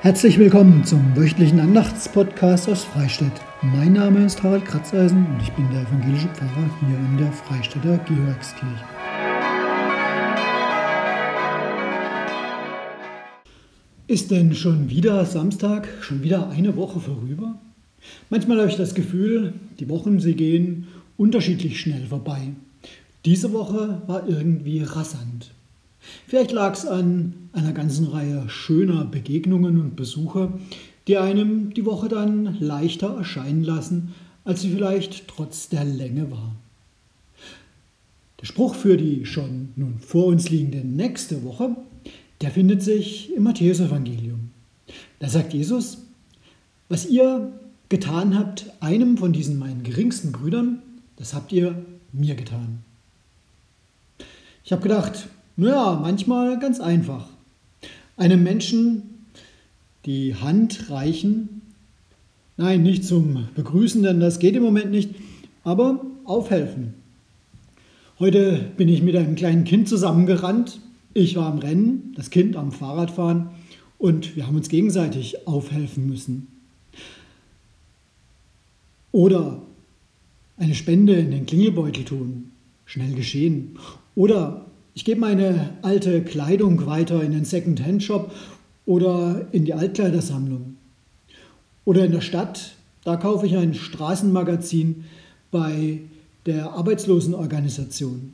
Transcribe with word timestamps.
Herzlich 0.00 0.38
willkommen 0.38 0.84
zum 0.84 1.16
wöchentlichen 1.16 1.58
Andachtspodcast 1.58 2.68
aus 2.68 2.84
Freistadt. 2.84 3.32
Mein 3.62 3.94
Name 3.94 4.24
ist 4.24 4.40
Harald 4.44 4.64
Kratzeisen 4.64 5.26
und 5.26 5.42
ich 5.42 5.50
bin 5.54 5.68
der 5.72 5.82
evangelische 5.82 6.28
Pfarrer 6.28 6.70
hier 6.78 6.96
in 6.96 7.16
der 7.18 7.32
Freistädter 7.32 7.98
Georgskirche. 8.06 8.84
Ist 14.06 14.30
denn 14.30 14.54
schon 14.54 14.88
wieder 14.88 15.24
Samstag, 15.24 15.88
schon 16.00 16.22
wieder 16.22 16.48
eine 16.50 16.76
Woche 16.76 17.00
vorüber? 17.00 17.58
Manchmal 18.30 18.58
habe 18.58 18.68
ich 18.68 18.76
das 18.76 18.94
Gefühl, 18.94 19.54
die 19.80 19.88
Wochen, 19.88 20.20
sie 20.20 20.34
gehen 20.34 20.86
unterschiedlich 21.16 21.80
schnell 21.80 22.06
vorbei. 22.06 22.52
Diese 23.24 23.52
Woche 23.52 24.00
war 24.06 24.28
irgendwie 24.28 24.80
rasant. 24.80 25.50
Vielleicht 26.26 26.52
lag 26.52 26.74
es 26.74 26.86
an 26.86 27.50
einer 27.52 27.72
ganzen 27.72 28.06
Reihe 28.06 28.48
schöner 28.48 29.04
Begegnungen 29.04 29.80
und 29.80 29.96
Besuche, 29.96 30.52
die 31.06 31.16
einem 31.16 31.72
die 31.74 31.84
Woche 31.84 32.08
dann 32.08 32.58
leichter 32.60 33.16
erscheinen 33.16 33.64
lassen, 33.64 34.14
als 34.44 34.62
sie 34.62 34.70
vielleicht 34.70 35.28
trotz 35.28 35.68
der 35.68 35.84
Länge 35.84 36.30
war. 36.30 36.54
Der 38.40 38.46
Spruch 38.46 38.74
für 38.74 38.96
die 38.96 39.26
schon 39.26 39.70
nun 39.76 39.98
vor 39.98 40.26
uns 40.26 40.48
liegende 40.48 40.86
nächste 40.86 41.42
Woche, 41.42 41.76
der 42.40 42.50
findet 42.50 42.82
sich 42.82 43.34
im 43.34 43.42
Matthäusevangelium. 43.42 44.50
Da 45.18 45.28
sagt 45.28 45.52
Jesus, 45.52 45.98
was 46.88 47.06
ihr 47.06 47.52
getan 47.88 48.38
habt, 48.38 48.70
einem 48.80 49.18
von 49.18 49.32
diesen 49.32 49.58
meinen 49.58 49.82
geringsten 49.82 50.30
Brüdern, 50.30 50.82
das 51.16 51.34
habt 51.34 51.52
ihr 51.52 51.84
mir 52.12 52.36
getan. 52.36 52.78
Ich 54.64 54.72
habe 54.72 54.82
gedacht, 54.82 55.28
naja, 55.58 55.98
manchmal 56.00 56.58
ganz 56.60 56.78
einfach. 56.78 57.26
Einem 58.16 58.44
Menschen 58.44 59.02
die 60.06 60.36
Hand 60.36 60.88
reichen, 60.88 61.62
nein, 62.56 62.84
nicht 62.84 63.04
zum 63.04 63.48
Begrüßen, 63.56 64.02
denn 64.04 64.20
das 64.20 64.38
geht 64.38 64.54
im 64.54 64.62
Moment 64.62 64.92
nicht, 64.92 65.10
aber 65.64 66.06
aufhelfen. 66.24 66.94
Heute 68.20 68.70
bin 68.76 68.88
ich 68.88 69.02
mit 69.02 69.16
einem 69.16 69.34
kleinen 69.34 69.64
Kind 69.64 69.88
zusammengerannt. 69.88 70.80
Ich 71.12 71.34
war 71.34 71.46
am 71.46 71.58
Rennen, 71.58 72.12
das 72.16 72.30
Kind 72.30 72.54
am 72.54 72.70
Fahrradfahren 72.70 73.50
und 73.98 74.36
wir 74.36 74.46
haben 74.46 74.56
uns 74.56 74.68
gegenseitig 74.68 75.48
aufhelfen 75.48 76.06
müssen. 76.06 76.46
Oder 79.10 79.60
eine 80.56 80.76
Spende 80.76 81.14
in 81.14 81.32
den 81.32 81.46
Klingelbeutel 81.46 82.04
tun, 82.04 82.52
schnell 82.86 83.14
geschehen. 83.14 83.76
Oder 84.14 84.67
ich 84.98 85.04
gebe 85.04 85.20
meine 85.20 85.74
alte 85.82 86.24
Kleidung 86.24 86.84
weiter 86.84 87.22
in 87.22 87.30
den 87.30 87.44
Second-Hand-Shop 87.44 88.32
oder 88.84 89.46
in 89.52 89.64
die 89.64 89.72
Altkleidersammlung. 89.72 90.74
Oder 91.84 92.04
in 92.04 92.10
der 92.10 92.20
Stadt, 92.20 92.74
da 93.04 93.14
kaufe 93.14 93.46
ich 93.46 93.56
ein 93.56 93.74
Straßenmagazin 93.74 95.04
bei 95.52 96.00
der 96.46 96.72
Arbeitslosenorganisation. 96.72 98.32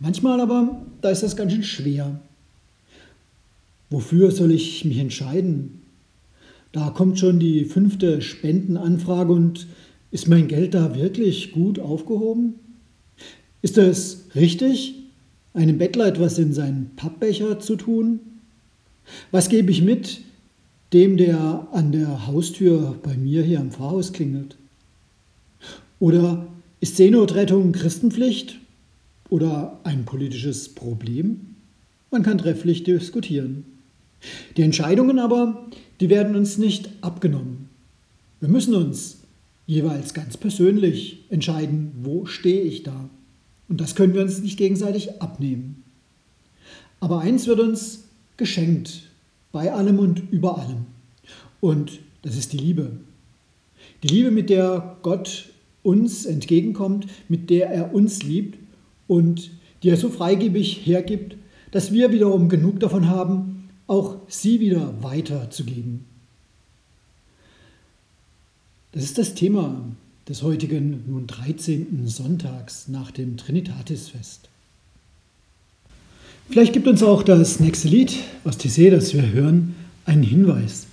Manchmal 0.00 0.40
aber, 0.40 0.82
da 1.00 1.10
ist 1.10 1.22
das 1.22 1.36
ganz 1.36 1.52
schön 1.52 1.62
schwer. 1.62 2.20
Wofür 3.88 4.32
soll 4.32 4.50
ich 4.50 4.84
mich 4.84 4.98
entscheiden? 4.98 5.80
Da 6.72 6.90
kommt 6.90 7.20
schon 7.20 7.38
die 7.38 7.66
fünfte 7.66 8.20
Spendenanfrage 8.20 9.32
und 9.32 9.68
ist 10.10 10.26
mein 10.26 10.48
Geld 10.48 10.74
da 10.74 10.96
wirklich 10.96 11.52
gut 11.52 11.78
aufgehoben? 11.78 12.54
Ist 13.62 13.78
es 13.78 14.26
richtig, 14.34 15.01
einem 15.54 15.78
Bettler 15.78 16.06
etwas 16.06 16.38
in 16.38 16.52
seinen 16.52 16.90
Pappbecher 16.96 17.60
zu 17.60 17.76
tun? 17.76 18.20
Was 19.30 19.48
gebe 19.48 19.70
ich 19.70 19.82
mit 19.82 20.20
dem, 20.92 21.16
der 21.16 21.68
an 21.72 21.92
der 21.92 22.26
Haustür 22.26 22.96
bei 23.02 23.16
mir 23.16 23.42
hier 23.42 23.60
im 23.60 23.70
Pfarrhaus 23.70 24.12
klingelt? 24.12 24.56
Oder 25.98 26.46
ist 26.80 26.96
Seenotrettung 26.96 27.72
Christenpflicht 27.72 28.58
oder 29.28 29.78
ein 29.84 30.04
politisches 30.04 30.68
Problem? 30.68 31.54
Man 32.10 32.22
kann 32.22 32.38
trefflich 32.38 32.84
diskutieren. 32.84 33.64
Die 34.56 34.62
Entscheidungen 34.62 35.18
aber, 35.18 35.66
die 36.00 36.10
werden 36.10 36.36
uns 36.36 36.58
nicht 36.58 36.90
abgenommen. 37.00 37.68
Wir 38.40 38.48
müssen 38.48 38.74
uns 38.74 39.18
jeweils 39.66 40.14
ganz 40.14 40.36
persönlich 40.36 41.24
entscheiden, 41.30 41.92
wo 42.02 42.26
stehe 42.26 42.62
ich 42.62 42.82
da. 42.82 43.08
Und 43.72 43.80
das 43.80 43.94
können 43.94 44.12
wir 44.12 44.20
uns 44.20 44.42
nicht 44.42 44.58
gegenseitig 44.58 45.22
abnehmen. 45.22 45.82
Aber 47.00 47.20
eins 47.20 47.46
wird 47.46 47.58
uns 47.58 48.04
geschenkt, 48.36 49.08
bei 49.50 49.72
allem 49.72 49.98
und 49.98 50.30
über 50.30 50.58
allem. 50.58 50.84
Und 51.62 52.00
das 52.20 52.36
ist 52.36 52.52
die 52.52 52.58
Liebe. 52.58 52.98
Die 54.02 54.08
Liebe, 54.08 54.30
mit 54.30 54.50
der 54.50 54.98
Gott 55.00 55.48
uns 55.82 56.26
entgegenkommt, 56.26 57.06
mit 57.30 57.48
der 57.48 57.70
er 57.70 57.94
uns 57.94 58.22
liebt 58.22 58.58
und 59.08 59.50
die 59.82 59.88
er 59.88 59.96
so 59.96 60.10
freigebig 60.10 60.84
hergibt, 60.84 61.38
dass 61.70 61.94
wir 61.94 62.12
wiederum 62.12 62.50
genug 62.50 62.78
davon 62.78 63.08
haben, 63.08 63.70
auch 63.86 64.16
sie 64.28 64.60
wieder 64.60 65.02
weiterzugeben. 65.02 66.04
Das 68.92 69.02
ist 69.02 69.16
das 69.16 69.32
Thema 69.32 69.82
des 70.28 70.42
heutigen 70.42 71.04
nun 71.06 71.26
13. 71.26 72.06
Sonntags 72.06 72.88
nach 72.88 73.10
dem 73.10 73.36
Trinitatisfest. 73.36 74.48
Vielleicht 76.48 76.72
gibt 76.72 76.86
uns 76.86 77.02
auch 77.02 77.22
das 77.22 77.60
nächste 77.60 77.88
Lied 77.88 78.14
aus 78.44 78.58
Tissé, 78.58 78.90
das 78.90 79.14
wir 79.14 79.32
hören, 79.32 79.74
einen 80.04 80.22
Hinweis. 80.22 80.86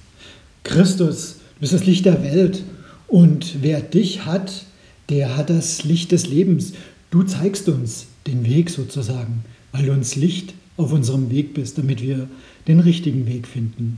Christus, 0.64 1.36
du 1.56 1.62
bist 1.62 1.74
das 1.74 1.86
Licht 1.86 2.06
der 2.06 2.24
Welt 2.24 2.64
und 3.08 3.62
wer 3.62 3.82
dich 3.82 4.26
hat, 4.26 4.66
der 5.10 5.36
hat 5.36 5.50
das 5.50 5.84
Licht 5.84 6.12
des 6.12 6.28
Lebens. 6.28 6.74
Du 7.12 7.24
zeigst 7.24 7.68
uns 7.68 8.08
den 8.28 8.46
Weg 8.46 8.70
sozusagen, 8.70 9.44
weil 9.72 9.86
du 9.86 9.92
uns 9.92 10.16
Licht 10.16 10.54
auf 10.78 10.92
unserem 10.94 11.30
Weg 11.30 11.54
bist, 11.54 11.78
damit 11.78 12.02
wir 12.02 12.28
den 12.68 12.80
richtigen 12.80 13.28
Weg 13.28 13.48
finden. 13.48 13.98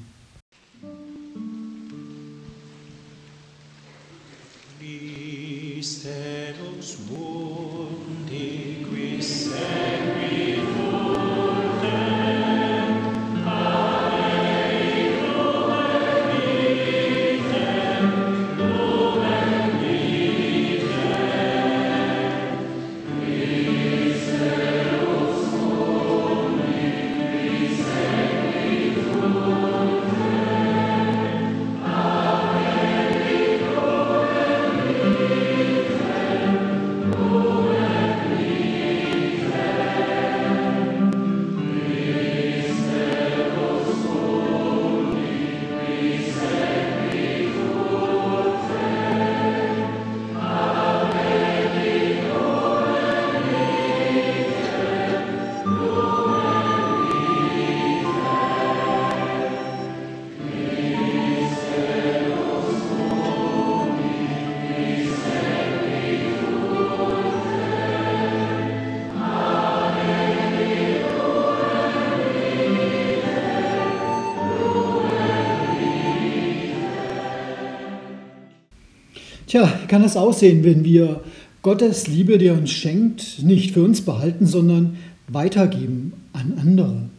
Tja, 79.51 79.67
kann 79.89 80.01
das 80.01 80.15
aussehen, 80.15 80.63
wenn 80.63 80.85
wir 80.85 81.19
Gottes 81.61 82.07
Liebe, 82.07 82.37
die 82.37 82.45
er 82.45 82.57
uns 82.57 82.71
schenkt, 82.71 83.43
nicht 83.43 83.71
für 83.71 83.83
uns 83.83 83.99
behalten, 83.99 84.45
sondern 84.45 84.95
weitergeben 85.27 86.13
an 86.31 86.53
andere? 86.57 87.09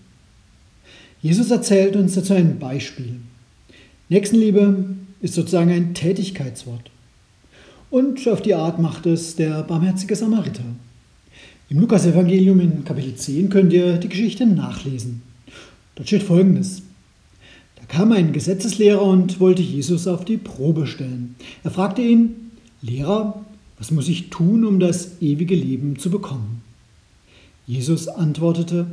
Jesus 1.21 1.51
erzählt 1.51 1.95
uns 1.95 2.15
dazu 2.15 2.33
ein 2.33 2.59
Beispiel. 2.59 3.17
Nächstenliebe 4.09 4.83
ist 5.21 5.35
sozusagen 5.35 5.71
ein 5.73 5.93
Tätigkeitswort. 5.93 6.91
Und 7.91 8.27
auf 8.27 8.41
die 8.41 8.55
Art 8.55 8.79
macht 8.79 9.05
es 9.05 9.37
der 9.37 9.63
barmherzige 9.65 10.17
Samariter. 10.17 10.65
Im 11.69 11.81
Lukas-Evangelium 11.81 12.61
in 12.61 12.83
Kapitel 12.87 13.15
10 13.15 13.51
könnt 13.51 13.75
ihr 13.75 13.99
die 13.99 14.09
Geschichte 14.09 14.47
nachlesen. 14.47 15.21
Dort 15.97 16.09
steht 16.09 16.23
folgendes: 16.23 16.81
kam 17.93 18.11
ein 18.13 18.33
Gesetzeslehrer 18.33 19.03
und 19.03 19.39
wollte 19.39 19.61
Jesus 19.61 20.07
auf 20.07 20.25
die 20.25 20.39
Probe 20.39 20.87
stellen. 20.87 21.35
Er 21.63 21.71
fragte 21.71 22.01
ihn, 22.01 22.51
Lehrer, 22.81 23.45
was 23.79 23.91
muss 23.91 24.09
ich 24.09 24.31
tun, 24.31 24.65
um 24.65 24.81
das 24.81 25.21
ewige 25.21 25.55
Leben 25.55 25.99
zu 25.99 26.11
bekommen? 26.11 26.63
Jesus 27.67 28.09
antwortete, 28.09 28.87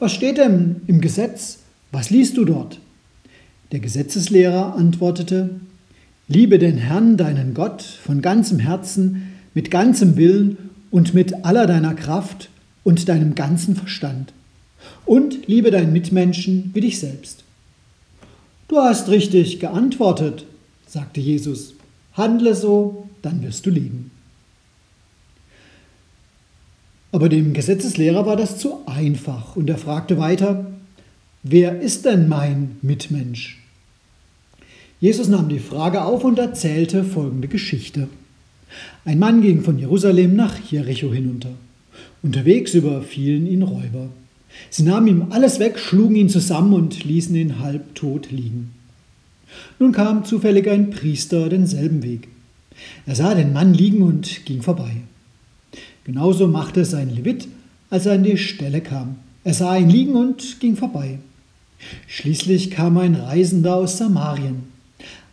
Was 0.00 0.12
steht 0.12 0.38
denn 0.38 0.80
im 0.88 1.00
Gesetz? 1.00 1.60
Was 1.92 2.10
liest 2.10 2.36
du 2.36 2.44
dort? 2.44 2.80
Der 3.70 3.78
Gesetzeslehrer 3.78 4.74
antwortete, 4.74 5.60
Liebe 6.26 6.58
den 6.58 6.78
Herrn, 6.78 7.16
deinen 7.16 7.54
Gott, 7.54 7.82
von 7.82 8.22
ganzem 8.22 8.58
Herzen, 8.58 9.34
mit 9.54 9.70
ganzem 9.70 10.16
Willen 10.16 10.58
und 10.90 11.14
mit 11.14 11.44
aller 11.44 11.68
deiner 11.68 11.94
Kraft 11.94 12.50
und 12.82 13.08
deinem 13.08 13.36
ganzen 13.36 13.76
Verstand. 13.76 14.32
Und 15.04 15.46
liebe 15.46 15.70
deinen 15.70 15.92
Mitmenschen 15.92 16.72
wie 16.74 16.80
dich 16.80 16.98
selbst. 16.98 17.45
Du 18.76 18.82
hast 18.82 19.08
richtig 19.08 19.58
geantwortet, 19.58 20.44
sagte 20.86 21.18
Jesus. 21.18 21.72
Handle 22.12 22.54
so, 22.54 23.08
dann 23.22 23.42
wirst 23.42 23.64
du 23.64 23.70
leben. 23.70 24.10
Aber 27.10 27.30
dem 27.30 27.54
Gesetzeslehrer 27.54 28.26
war 28.26 28.36
das 28.36 28.58
zu 28.58 28.82
einfach 28.84 29.56
und 29.56 29.70
er 29.70 29.78
fragte 29.78 30.18
weiter, 30.18 30.70
wer 31.42 31.80
ist 31.80 32.04
denn 32.04 32.28
mein 32.28 32.76
Mitmensch? 32.82 33.62
Jesus 35.00 35.28
nahm 35.28 35.48
die 35.48 35.58
Frage 35.58 36.04
auf 36.04 36.22
und 36.22 36.38
erzählte 36.38 37.02
folgende 37.02 37.48
Geschichte. 37.48 38.08
Ein 39.06 39.18
Mann 39.18 39.40
ging 39.40 39.62
von 39.62 39.78
Jerusalem 39.78 40.36
nach 40.36 40.58
Jericho 40.70 41.10
hinunter. 41.10 41.52
Unterwegs 42.22 42.74
überfielen 42.74 43.46
ihn 43.46 43.62
Räuber. 43.62 44.10
Sie 44.70 44.82
nahmen 44.82 45.06
ihm 45.06 45.26
alles 45.30 45.58
weg, 45.58 45.78
schlugen 45.78 46.16
ihn 46.16 46.28
zusammen 46.28 46.72
und 46.72 47.04
ließen 47.04 47.34
ihn 47.36 47.58
halbtot 47.60 48.30
liegen. 48.30 48.72
Nun 49.78 49.92
kam 49.92 50.24
zufällig 50.24 50.68
ein 50.68 50.90
Priester 50.90 51.48
denselben 51.48 52.02
Weg. 52.02 52.28
Er 53.06 53.14
sah 53.14 53.34
den 53.34 53.52
Mann 53.52 53.74
liegen 53.74 54.02
und 54.02 54.44
ging 54.44 54.62
vorbei. 54.62 54.96
Genauso 56.04 56.46
machte 56.48 56.80
es 56.80 56.94
ein 56.94 57.10
Levit, 57.10 57.48
als 57.90 58.06
er 58.06 58.14
an 58.14 58.24
die 58.24 58.38
Stelle 58.38 58.80
kam. 58.80 59.16
Er 59.44 59.54
sah 59.54 59.76
ihn 59.76 59.90
liegen 59.90 60.14
und 60.14 60.60
ging 60.60 60.76
vorbei. 60.76 61.18
Schließlich 62.06 62.70
kam 62.70 62.98
ein 62.98 63.14
Reisender 63.14 63.76
aus 63.76 63.98
Samarien. 63.98 64.64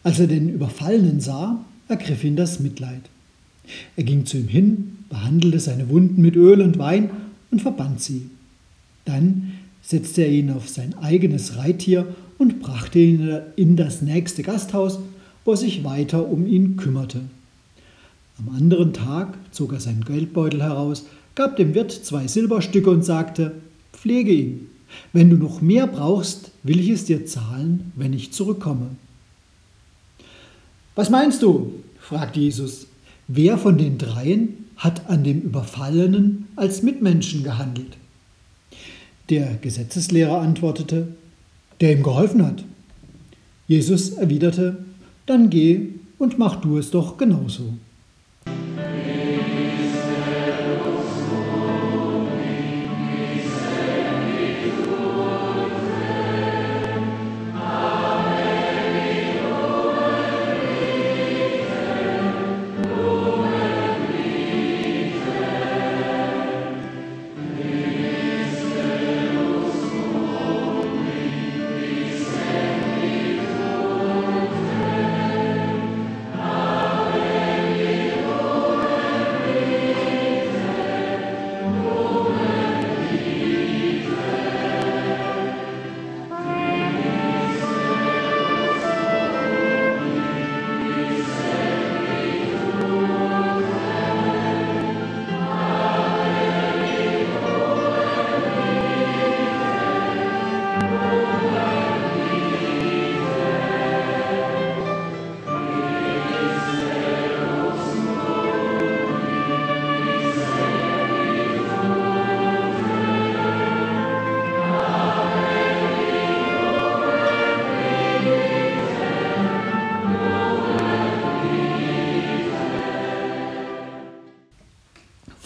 Als 0.04 0.20
er 0.20 0.28
den 0.28 0.50
Überfallenen 0.50 1.20
sah, 1.20 1.64
ergriff 1.88 2.24
ihn 2.24 2.36
das 2.36 2.60
Mitleid. 2.60 3.02
Er 3.96 4.04
ging 4.04 4.26
zu 4.26 4.38
ihm 4.38 4.48
hin, 4.48 4.98
behandelte 5.10 5.60
seine 5.60 5.90
Wunden 5.90 6.22
mit 6.22 6.36
Öl 6.36 6.62
und 6.62 6.78
Wein 6.78 7.10
und 7.52 7.62
verband 7.62 8.02
sie. 8.02 8.30
Dann 9.06 9.54
setzte 9.82 10.24
er 10.24 10.32
ihn 10.32 10.52
auf 10.52 10.70
sein 10.70 10.98
eigenes 10.98 11.58
Reittier 11.58 12.08
und 12.38 12.62
brachte 12.62 13.00
ihn 13.00 13.40
in 13.56 13.76
das 13.76 14.02
nächste 14.02 14.44
Gasthaus, 14.44 15.00
wo 15.46 15.52
er 15.52 15.58
sich 15.58 15.84
weiter 15.84 16.28
um 16.28 16.48
ihn 16.48 16.78
kümmerte. 16.78 17.22
Am 18.40 18.56
anderen 18.56 18.94
Tag 18.94 19.38
zog 19.52 19.74
er 19.74 19.80
seinen 19.80 20.06
Geldbeutel 20.06 20.62
heraus, 20.62 21.06
gab 21.36 21.58
dem 21.58 21.76
Wirt 21.76 21.92
zwei 21.92 22.28
Silberstücke 22.28 22.90
und 22.90 23.04
sagte, 23.04 23.54
Pflege 23.92 24.34
ihn. 24.34 24.68
Wenn 25.12 25.30
du 25.30 25.38
noch 25.38 25.62
mehr 25.62 25.88
brauchst, 25.88 26.52
will 26.64 26.80
ich 26.80 26.90
es 26.90 27.06
dir 27.06 27.26
zahlen, 27.26 27.92
wenn 27.96 28.14
ich 28.14 28.34
zurückkomme. 28.34 28.90
Was 30.96 31.10
meinst 31.10 31.42
du? 31.42 31.74
fragte 32.00 32.40
Jesus. 32.40 32.88
Wer 33.28 33.58
von 33.58 33.78
den 33.78 33.98
dreien 33.98 34.66
hat 34.76 35.10
an 35.10 35.24
dem 35.24 35.42
Überfallenen 35.42 36.48
als 36.56 36.84
Mitmenschen 36.84 37.44
gehandelt? 37.44 37.98
Der 39.30 39.56
Gesetzeslehrer 39.56 40.40
antwortete, 40.40 41.08
der 41.82 41.94
ihm 41.94 42.04
geholfen 42.04 42.46
hat. 42.46 42.64
Jesus 43.68 44.12
erwiderte, 44.12 44.84
dann 45.26 45.50
geh 45.50 45.90
und 46.18 46.38
mach 46.38 46.58
du 46.58 46.78
es 46.78 46.92
doch 46.92 47.18
genauso. 47.18 47.74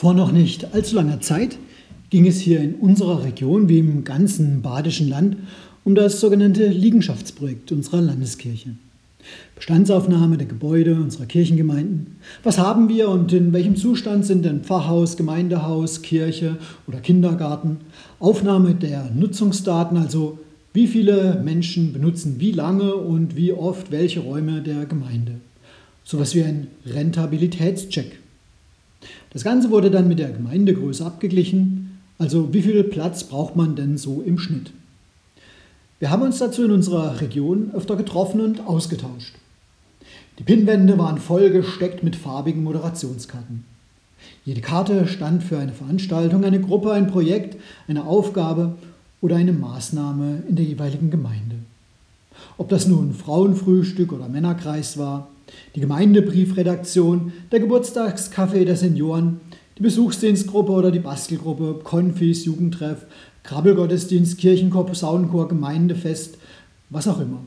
Vor 0.07 0.13
noch 0.13 0.31
nicht 0.31 0.73
allzu 0.73 0.95
langer 0.95 1.19
Zeit 1.19 1.57
ging 2.11 2.27
es 2.27 2.39
hier 2.39 2.61
in 2.61 2.75
unserer 2.75 3.25
Region 3.25 3.67
wie 3.67 3.79
im 3.79 4.05
ganzen 4.05 4.61
badischen 4.61 5.09
Land 5.09 5.35
um 5.83 5.95
das 5.95 6.21
sogenannte 6.21 6.65
Liegenschaftsprojekt 6.69 7.73
unserer 7.73 7.99
Landeskirche. 7.99 8.69
Bestandsaufnahme 9.55 10.37
der 10.37 10.47
Gebäude 10.47 10.95
unserer 10.95 11.25
Kirchengemeinden. 11.25 12.15
Was 12.41 12.57
haben 12.57 12.87
wir 12.87 13.09
und 13.09 13.33
in 13.33 13.51
welchem 13.51 13.75
Zustand 13.75 14.25
sind 14.25 14.45
denn 14.45 14.61
Pfarrhaus, 14.61 15.17
Gemeindehaus, 15.17 16.01
Kirche 16.03 16.55
oder 16.87 17.01
Kindergarten? 17.01 17.75
Aufnahme 18.21 18.75
der 18.75 19.11
Nutzungsdaten, 19.13 19.97
also 19.97 20.39
wie 20.71 20.87
viele 20.87 21.41
Menschen 21.43 21.91
benutzen 21.91 22.37
wie 22.39 22.53
lange 22.53 22.95
und 22.95 23.35
wie 23.35 23.51
oft 23.51 23.91
welche 23.91 24.21
Räume 24.21 24.61
der 24.61 24.85
Gemeinde. 24.85 25.33
So 26.05 26.15
etwas 26.15 26.33
wie 26.33 26.43
ein 26.43 26.67
Rentabilitätscheck. 26.85 28.19
Das 29.31 29.43
Ganze 29.43 29.69
wurde 29.69 29.91
dann 29.91 30.07
mit 30.07 30.19
der 30.19 30.31
Gemeindegröße 30.31 31.05
abgeglichen, 31.05 31.99
also 32.17 32.53
wie 32.53 32.61
viel 32.61 32.83
Platz 32.83 33.23
braucht 33.23 33.55
man 33.55 33.75
denn 33.75 33.97
so 33.97 34.21
im 34.21 34.39
Schnitt. 34.39 34.71
Wir 35.99 36.09
haben 36.09 36.21
uns 36.21 36.37
dazu 36.37 36.63
in 36.63 36.71
unserer 36.71 37.21
Region 37.21 37.71
öfter 37.73 37.95
getroffen 37.95 38.41
und 38.41 38.67
ausgetauscht. 38.67 39.35
Die 40.39 40.43
Pinnwände 40.43 40.97
waren 40.97 41.17
voll 41.17 41.49
gesteckt 41.49 42.03
mit 42.03 42.15
farbigen 42.15 42.63
Moderationskarten. 42.63 43.63
Jede 44.45 44.61
Karte 44.61 45.07
stand 45.07 45.43
für 45.43 45.57
eine 45.57 45.73
Veranstaltung, 45.73 46.43
eine 46.43 46.61
Gruppe, 46.61 46.91
ein 46.91 47.07
Projekt, 47.07 47.57
eine 47.87 48.05
Aufgabe 48.05 48.75
oder 49.21 49.35
eine 49.35 49.53
Maßnahme 49.53 50.43
in 50.47 50.55
der 50.55 50.65
jeweiligen 50.65 51.09
Gemeinde. 51.09 51.55
Ob 52.57 52.69
das 52.69 52.87
nun 52.87 53.13
Frauenfrühstück 53.13 54.11
oder 54.13 54.29
Männerkreis 54.29 54.97
war, 54.97 55.29
die 55.75 55.81
Gemeindebriefredaktion, 55.81 57.33
der 57.51 57.59
Geburtstagscafé 57.59 58.65
der 58.65 58.75
Senioren, 58.75 59.39
die 59.77 59.83
Besuchsdienstgruppe 59.83 60.71
oder 60.71 60.91
die 60.91 60.99
Bastelgruppe, 60.99 61.81
Konfis, 61.83 62.45
Jugendtreff, 62.45 63.05
Krabbelgottesdienst, 63.43 64.37
Kirchenchor, 64.37 64.85
Posaunenchor, 64.85 65.47
Gemeindefest, 65.47 66.37
was 66.89 67.07
auch 67.07 67.19
immer. 67.19 67.43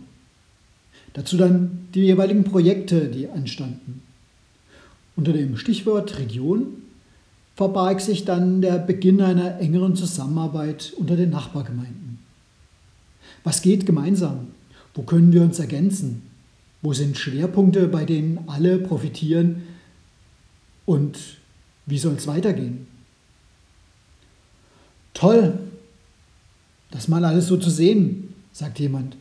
Dazu 1.12 1.37
dann 1.37 1.88
die 1.95 2.02
jeweiligen 2.02 2.45
Projekte, 2.45 3.09
die 3.09 3.28
anstanden. 3.28 4.02
Unter 5.16 5.33
dem 5.33 5.57
Stichwort 5.57 6.19
Region 6.19 6.66
verbarg 7.57 8.00
sich 8.00 8.25
dann 8.25 8.62
der 8.62 8.78
Beginn 8.78 9.21
einer 9.21 9.59
engeren 9.59 9.97
Zusammenarbeit 9.97 10.95
unter 10.97 11.16
den 11.16 11.30
Nachbargemeinden. 11.30 12.19
Was 13.45 13.61
geht 13.61 13.87
gemeinsam? 13.87 14.49
Wo 14.95 15.02
können 15.02 15.33
wir 15.33 15.42
uns 15.42 15.59
ergänzen? 15.59 16.29
Wo 16.82 16.92
sind 16.92 17.18
Schwerpunkte, 17.18 17.88
bei 17.88 18.04
denen 18.04 18.44
alle 18.46 18.78
profitieren? 18.78 19.62
Und 20.87 21.18
wie 21.87 21.99
soll 21.99 22.14
es 22.14 22.26
weitergehen? 22.26 22.87
Toll, 25.14 25.58
das 26.90 27.08
mal 27.08 27.25
alles 27.25 27.46
so 27.46 27.56
zu 27.56 27.70
sehen, 27.70 28.34
sagt 28.52 28.78
jemand. 28.78 29.16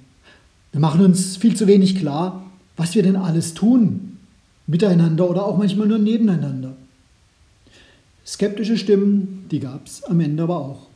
Wir 0.71 0.79
machen 0.79 1.03
uns 1.03 1.37
viel 1.37 1.55
zu 1.55 1.67
wenig 1.67 1.95
klar, 1.95 2.49
was 2.77 2.95
wir 2.95 3.03
denn 3.03 3.15
alles 3.15 3.53
tun, 3.53 4.17
miteinander 4.67 5.29
oder 5.29 5.45
auch 5.45 5.57
manchmal 5.57 5.87
nur 5.87 5.97
nebeneinander. 5.97 6.75
Skeptische 8.25 8.77
Stimmen, 8.77 9.45
die 9.49 9.59
gab 9.59 9.87
es 9.87 10.03
am 10.03 10.19
Ende 10.19 10.43
aber 10.43 10.57
auch. 10.57 10.87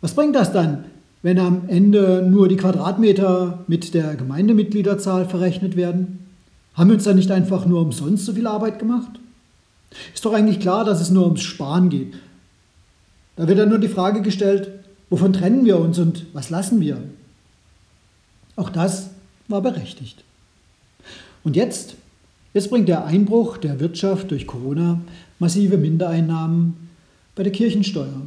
Was 0.00 0.14
bringt 0.14 0.36
das 0.36 0.52
dann, 0.52 0.84
wenn 1.22 1.38
am 1.38 1.68
Ende 1.68 2.26
nur 2.28 2.48
die 2.48 2.56
Quadratmeter 2.56 3.64
mit 3.66 3.94
der 3.94 4.16
Gemeindemitgliederzahl 4.16 5.28
verrechnet 5.28 5.76
werden? 5.76 6.26
Haben 6.74 6.90
wir 6.90 6.94
uns 6.94 7.04
dann 7.04 7.16
nicht 7.16 7.30
einfach 7.30 7.66
nur 7.66 7.82
umsonst 7.82 8.24
so 8.24 8.32
viel 8.32 8.46
Arbeit 8.46 8.78
gemacht? 8.78 9.20
Ist 10.14 10.24
doch 10.24 10.32
eigentlich 10.32 10.60
klar, 10.60 10.84
dass 10.84 11.00
es 11.00 11.10
nur 11.10 11.24
ums 11.24 11.42
Sparen 11.42 11.90
geht. 11.90 12.14
Da 13.36 13.48
wird 13.48 13.58
dann 13.58 13.68
nur 13.68 13.78
die 13.78 13.88
Frage 13.88 14.22
gestellt, 14.22 14.70
wovon 15.08 15.32
trennen 15.32 15.64
wir 15.64 15.78
uns 15.78 15.98
und 15.98 16.26
was 16.32 16.50
lassen 16.50 16.80
wir? 16.80 17.02
Auch 18.56 18.70
das 18.70 19.10
war 19.48 19.62
berechtigt. 19.62 20.22
Und 21.42 21.56
jetzt, 21.56 21.96
jetzt 22.54 22.70
bringt 22.70 22.88
der 22.88 23.06
Einbruch 23.06 23.56
der 23.56 23.80
Wirtschaft 23.80 24.30
durch 24.30 24.46
Corona 24.46 25.00
massive 25.38 25.78
Mindereinnahmen 25.78 26.90
bei 27.34 27.42
der 27.42 27.52
Kirchensteuer, 27.52 28.22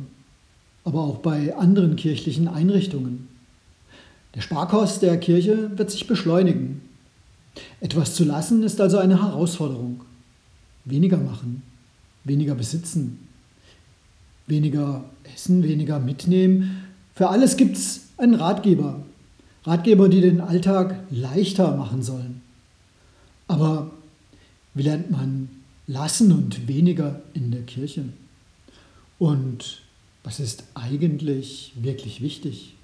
aber 0.84 1.02
auch 1.02 1.18
bei 1.18 1.56
anderen 1.56 1.96
kirchlichen 1.96 2.48
Einrichtungen. 2.48 3.28
Der 4.36 4.42
Sparkost 4.42 5.02
der 5.02 5.20
Kirche 5.20 5.78
wird 5.78 5.92
sich 5.92 6.08
beschleunigen. 6.08 6.82
Etwas 7.82 8.16
zu 8.16 8.24
lassen 8.24 8.64
ist 8.64 8.82
also 8.82 8.98
eine 8.98 9.22
Herausforderung. 9.22 10.02
Weniger 10.86 11.18
machen, 11.18 11.62
weniger 12.24 12.56
besitzen, 12.56 13.28
weniger 14.48 15.04
essen, 15.34 15.64
weniger 15.64 16.00
mitnehmen. 16.00 16.84
Für 17.14 17.30
alles 17.30 17.58
gibt 17.58 17.78
es 17.78 18.08
einen 18.18 18.36
Ratgeber. 18.36 19.04
Ratgeber, 19.66 20.10
die 20.10 20.22
den 20.22 20.42
Alltag 20.42 20.96
leichter 21.10 21.76
machen 21.78 22.04
sollen. 22.04 22.42
Aber 23.48 23.92
wie 24.74 24.84
lernt 24.84 25.12
man 25.12 25.50
lassen 25.88 26.32
und 26.32 26.68
weniger 26.68 27.22
in 27.34 27.52
der 27.52 27.62
Kirche? 27.62 28.06
Und 29.20 29.83
was 30.24 30.40
ist 30.40 30.64
eigentlich 30.74 31.74
wirklich 31.76 32.22
wichtig? 32.22 32.76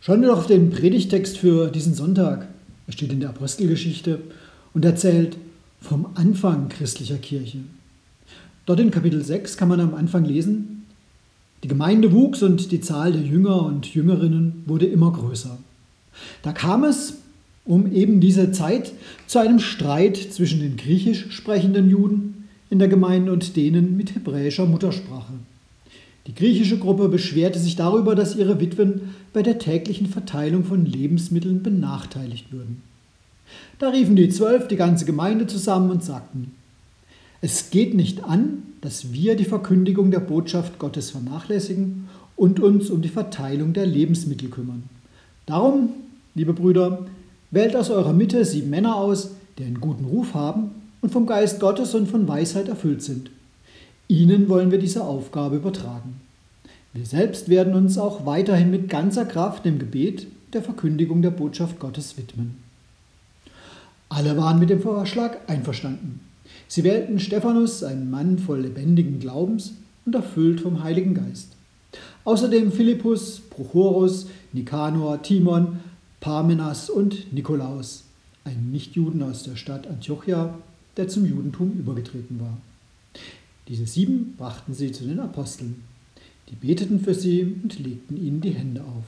Schauen 0.00 0.22
wir 0.22 0.28
doch 0.28 0.38
auf 0.38 0.46
den 0.46 0.70
Predigtext 0.70 1.36
für 1.36 1.70
diesen 1.70 1.94
Sonntag. 1.94 2.48
Er 2.86 2.92
steht 2.92 3.12
in 3.12 3.20
der 3.20 3.28
Apostelgeschichte 3.28 4.20
und 4.72 4.84
erzählt 4.84 5.36
vom 5.80 6.08
Anfang 6.14 6.68
christlicher 6.70 7.18
Kirche. 7.18 7.58
Dort 8.64 8.80
in 8.80 8.90
Kapitel 8.90 9.22
6 9.22 9.56
kann 9.56 9.68
man 9.68 9.80
am 9.80 9.94
Anfang 9.94 10.24
lesen, 10.24 10.86
die 11.62 11.68
Gemeinde 11.68 12.12
wuchs 12.12 12.42
und 12.42 12.72
die 12.72 12.80
Zahl 12.80 13.12
der 13.12 13.22
Jünger 13.22 13.66
und 13.66 13.94
Jüngerinnen 13.94 14.62
wurde 14.66 14.86
immer 14.86 15.12
größer. 15.12 15.58
Da 16.42 16.52
kam 16.52 16.84
es 16.84 17.18
um 17.64 17.92
eben 17.92 18.20
diese 18.20 18.52
Zeit 18.52 18.92
zu 19.26 19.38
einem 19.38 19.58
Streit 19.58 20.16
zwischen 20.16 20.60
den 20.60 20.76
griechisch 20.76 21.30
sprechenden 21.30 21.90
Juden 21.90 22.39
in 22.70 22.78
der 22.78 22.88
Gemeinde 22.88 23.32
und 23.32 23.56
denen 23.56 23.96
mit 23.96 24.14
hebräischer 24.14 24.64
Muttersprache. 24.64 25.34
Die 26.26 26.34
griechische 26.34 26.78
Gruppe 26.78 27.08
beschwerte 27.08 27.58
sich 27.58 27.76
darüber, 27.76 28.14
dass 28.14 28.36
ihre 28.36 28.60
Witwen 28.60 29.14
bei 29.32 29.42
der 29.42 29.58
täglichen 29.58 30.06
Verteilung 30.06 30.64
von 30.64 30.86
Lebensmitteln 30.86 31.62
benachteiligt 31.62 32.52
würden. 32.52 32.82
Da 33.78 33.88
riefen 33.88 34.16
die 34.16 34.28
Zwölf 34.28 34.68
die 34.68 34.76
ganze 34.76 35.04
Gemeinde 35.04 35.46
zusammen 35.46 35.90
und 35.90 36.04
sagten, 36.04 36.52
es 37.40 37.70
geht 37.70 37.94
nicht 37.94 38.22
an, 38.22 38.62
dass 38.82 39.12
wir 39.12 39.34
die 39.34 39.44
Verkündigung 39.44 40.10
der 40.10 40.20
Botschaft 40.20 40.78
Gottes 40.78 41.10
vernachlässigen 41.10 42.08
und 42.36 42.60
uns 42.60 42.90
um 42.90 43.02
die 43.02 43.08
Verteilung 43.08 43.72
der 43.72 43.86
Lebensmittel 43.86 44.50
kümmern. 44.50 44.84
Darum, 45.46 45.90
liebe 46.34 46.52
Brüder, 46.52 47.06
Wählt 47.50 47.74
aus 47.74 47.90
eurer 47.90 48.12
Mitte 48.12 48.44
sieben 48.44 48.70
Männer 48.70 48.94
aus, 48.94 49.32
die 49.58 49.64
einen 49.64 49.80
guten 49.80 50.04
Ruf 50.04 50.34
haben 50.34 50.70
und 51.00 51.12
vom 51.12 51.26
Geist 51.26 51.60
Gottes 51.60 51.94
und 51.94 52.08
von 52.08 52.26
Weisheit 52.28 52.68
erfüllt 52.68 53.02
sind. 53.02 53.30
Ihnen 54.08 54.48
wollen 54.48 54.70
wir 54.70 54.78
diese 54.78 55.04
Aufgabe 55.04 55.56
übertragen. 55.56 56.20
Wir 56.92 57.06
selbst 57.06 57.48
werden 57.48 57.74
uns 57.74 57.98
auch 57.98 58.26
weiterhin 58.26 58.70
mit 58.70 58.88
ganzer 58.88 59.24
Kraft 59.24 59.64
dem 59.64 59.78
Gebet 59.78 60.26
der 60.52 60.62
Verkündigung 60.62 61.22
der 61.22 61.30
Botschaft 61.30 61.78
Gottes 61.78 62.18
widmen. 62.18 62.56
Alle 64.08 64.36
waren 64.36 64.58
mit 64.58 64.70
dem 64.70 64.82
Vorschlag 64.82 65.36
einverstanden. 65.46 66.20
Sie 66.66 66.82
wählten 66.82 67.20
Stephanus, 67.20 67.84
einen 67.84 68.10
Mann 68.10 68.38
voll 68.38 68.62
lebendigen 68.62 69.20
Glaubens 69.20 69.74
und 70.04 70.16
erfüllt 70.16 70.60
vom 70.60 70.82
Heiligen 70.82 71.14
Geist. 71.14 71.52
Außerdem 72.24 72.72
Philippus, 72.72 73.40
Prochorus, 73.50 74.26
Nikanor, 74.52 75.22
Timon, 75.22 75.78
Parmenas 76.20 76.90
und 76.90 77.32
Nikolaus, 77.32 78.04
ein 78.44 78.70
Nichtjuden 78.72 79.22
aus 79.22 79.44
der 79.44 79.56
Stadt 79.56 79.86
Antiochia, 79.86 80.54
der 81.00 81.08
zum 81.08 81.24
Judentum 81.24 81.72
übergetreten 81.72 82.38
war. 82.40 82.58
Diese 83.68 83.86
sieben 83.86 84.34
brachten 84.36 84.74
sie 84.74 84.92
zu 84.92 85.04
den 85.04 85.18
Aposteln. 85.18 85.82
Die 86.50 86.56
beteten 86.56 87.00
für 87.00 87.14
sie 87.14 87.56
und 87.62 87.78
legten 87.78 88.22
ihnen 88.22 88.42
die 88.42 88.50
Hände 88.50 88.82
auf. 88.82 89.04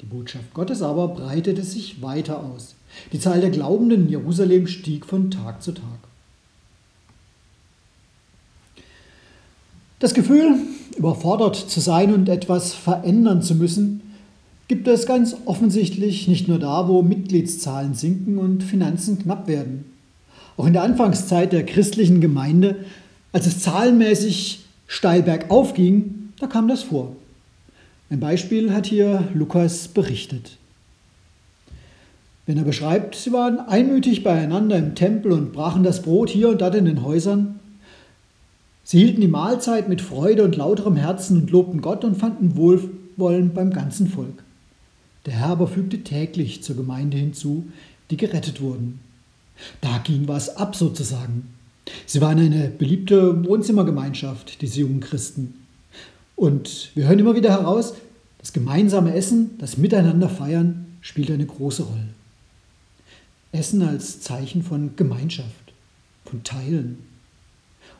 Die 0.00 0.06
Botschaft 0.06 0.52
Gottes 0.52 0.82
aber 0.82 1.06
breitete 1.08 1.62
sich 1.62 2.02
weiter 2.02 2.42
aus. 2.42 2.74
Die 3.12 3.20
Zahl 3.20 3.40
der 3.40 3.50
Glaubenden 3.50 4.06
in 4.06 4.08
Jerusalem 4.08 4.66
stieg 4.66 5.06
von 5.06 5.30
Tag 5.30 5.62
zu 5.62 5.72
Tag. 5.72 6.00
Das 10.00 10.12
Gefühl, 10.12 10.56
überfordert 10.96 11.54
zu 11.54 11.78
sein 11.78 12.12
und 12.12 12.28
etwas 12.28 12.74
verändern 12.74 13.42
zu 13.42 13.54
müssen, 13.54 14.00
gibt 14.66 14.88
es 14.88 15.06
ganz 15.06 15.36
offensichtlich 15.44 16.26
nicht 16.26 16.48
nur 16.48 16.58
da, 16.58 16.88
wo 16.88 17.02
Mitgliedszahlen 17.02 17.94
sinken 17.94 18.38
und 18.38 18.64
Finanzen 18.64 19.20
knapp 19.20 19.46
werden. 19.46 19.89
Auch 20.60 20.66
in 20.66 20.74
der 20.74 20.82
Anfangszeit 20.82 21.54
der 21.54 21.64
christlichen 21.64 22.20
Gemeinde, 22.20 22.76
als 23.32 23.46
es 23.46 23.60
zahlenmäßig 23.60 24.66
steil 24.86 25.22
bergauf 25.22 25.72
ging, 25.72 26.34
da 26.38 26.48
kam 26.48 26.68
das 26.68 26.82
vor. 26.82 27.16
Ein 28.10 28.20
Beispiel 28.20 28.70
hat 28.74 28.84
hier 28.84 29.26
Lukas 29.32 29.88
berichtet. 29.88 30.58
Wenn 32.44 32.58
er 32.58 32.64
beschreibt, 32.64 33.14
sie 33.14 33.32
waren 33.32 33.58
einmütig 33.58 34.22
beieinander 34.22 34.76
im 34.76 34.94
Tempel 34.94 35.32
und 35.32 35.54
brachen 35.54 35.82
das 35.82 36.02
Brot 36.02 36.28
hier 36.28 36.50
und 36.50 36.60
dort 36.60 36.74
in 36.74 36.84
den 36.84 37.04
Häusern. 37.04 37.58
Sie 38.84 38.98
hielten 38.98 39.22
die 39.22 39.28
Mahlzeit 39.28 39.88
mit 39.88 40.02
Freude 40.02 40.44
und 40.44 40.56
lauterem 40.56 40.96
Herzen 40.96 41.40
und 41.40 41.50
lobten 41.50 41.80
Gott 41.80 42.04
und 42.04 42.18
fanden 42.18 42.54
Wohlwollen 42.58 43.54
beim 43.54 43.72
ganzen 43.72 44.08
Volk. 44.08 44.44
Der 45.24 45.32
Herr 45.32 45.48
aber 45.52 45.68
fügte 45.68 46.00
täglich 46.00 46.62
zur 46.62 46.76
Gemeinde 46.76 47.16
hinzu, 47.16 47.64
die 48.10 48.18
gerettet 48.18 48.60
wurden. 48.60 49.00
Da 49.80 49.98
ging 49.98 50.28
was 50.28 50.56
ab 50.56 50.76
sozusagen. 50.76 51.54
Sie 52.06 52.20
waren 52.20 52.38
eine 52.38 52.68
beliebte 52.68 53.44
Wohnzimmergemeinschaft, 53.44 54.62
diese 54.62 54.80
jungen 54.80 55.00
Christen. 55.00 55.54
Und 56.36 56.90
wir 56.94 57.06
hören 57.08 57.18
immer 57.18 57.34
wieder 57.34 57.50
heraus, 57.50 57.94
das 58.38 58.52
gemeinsame 58.52 59.14
Essen, 59.14 59.58
das 59.58 59.76
Miteinander 59.76 60.28
feiern, 60.28 60.86
spielt 61.00 61.30
eine 61.30 61.46
große 61.46 61.82
Rolle. 61.82 62.08
Essen 63.52 63.82
als 63.82 64.20
Zeichen 64.20 64.62
von 64.62 64.96
Gemeinschaft, 64.96 65.72
von 66.24 66.42
Teilen. 66.44 66.98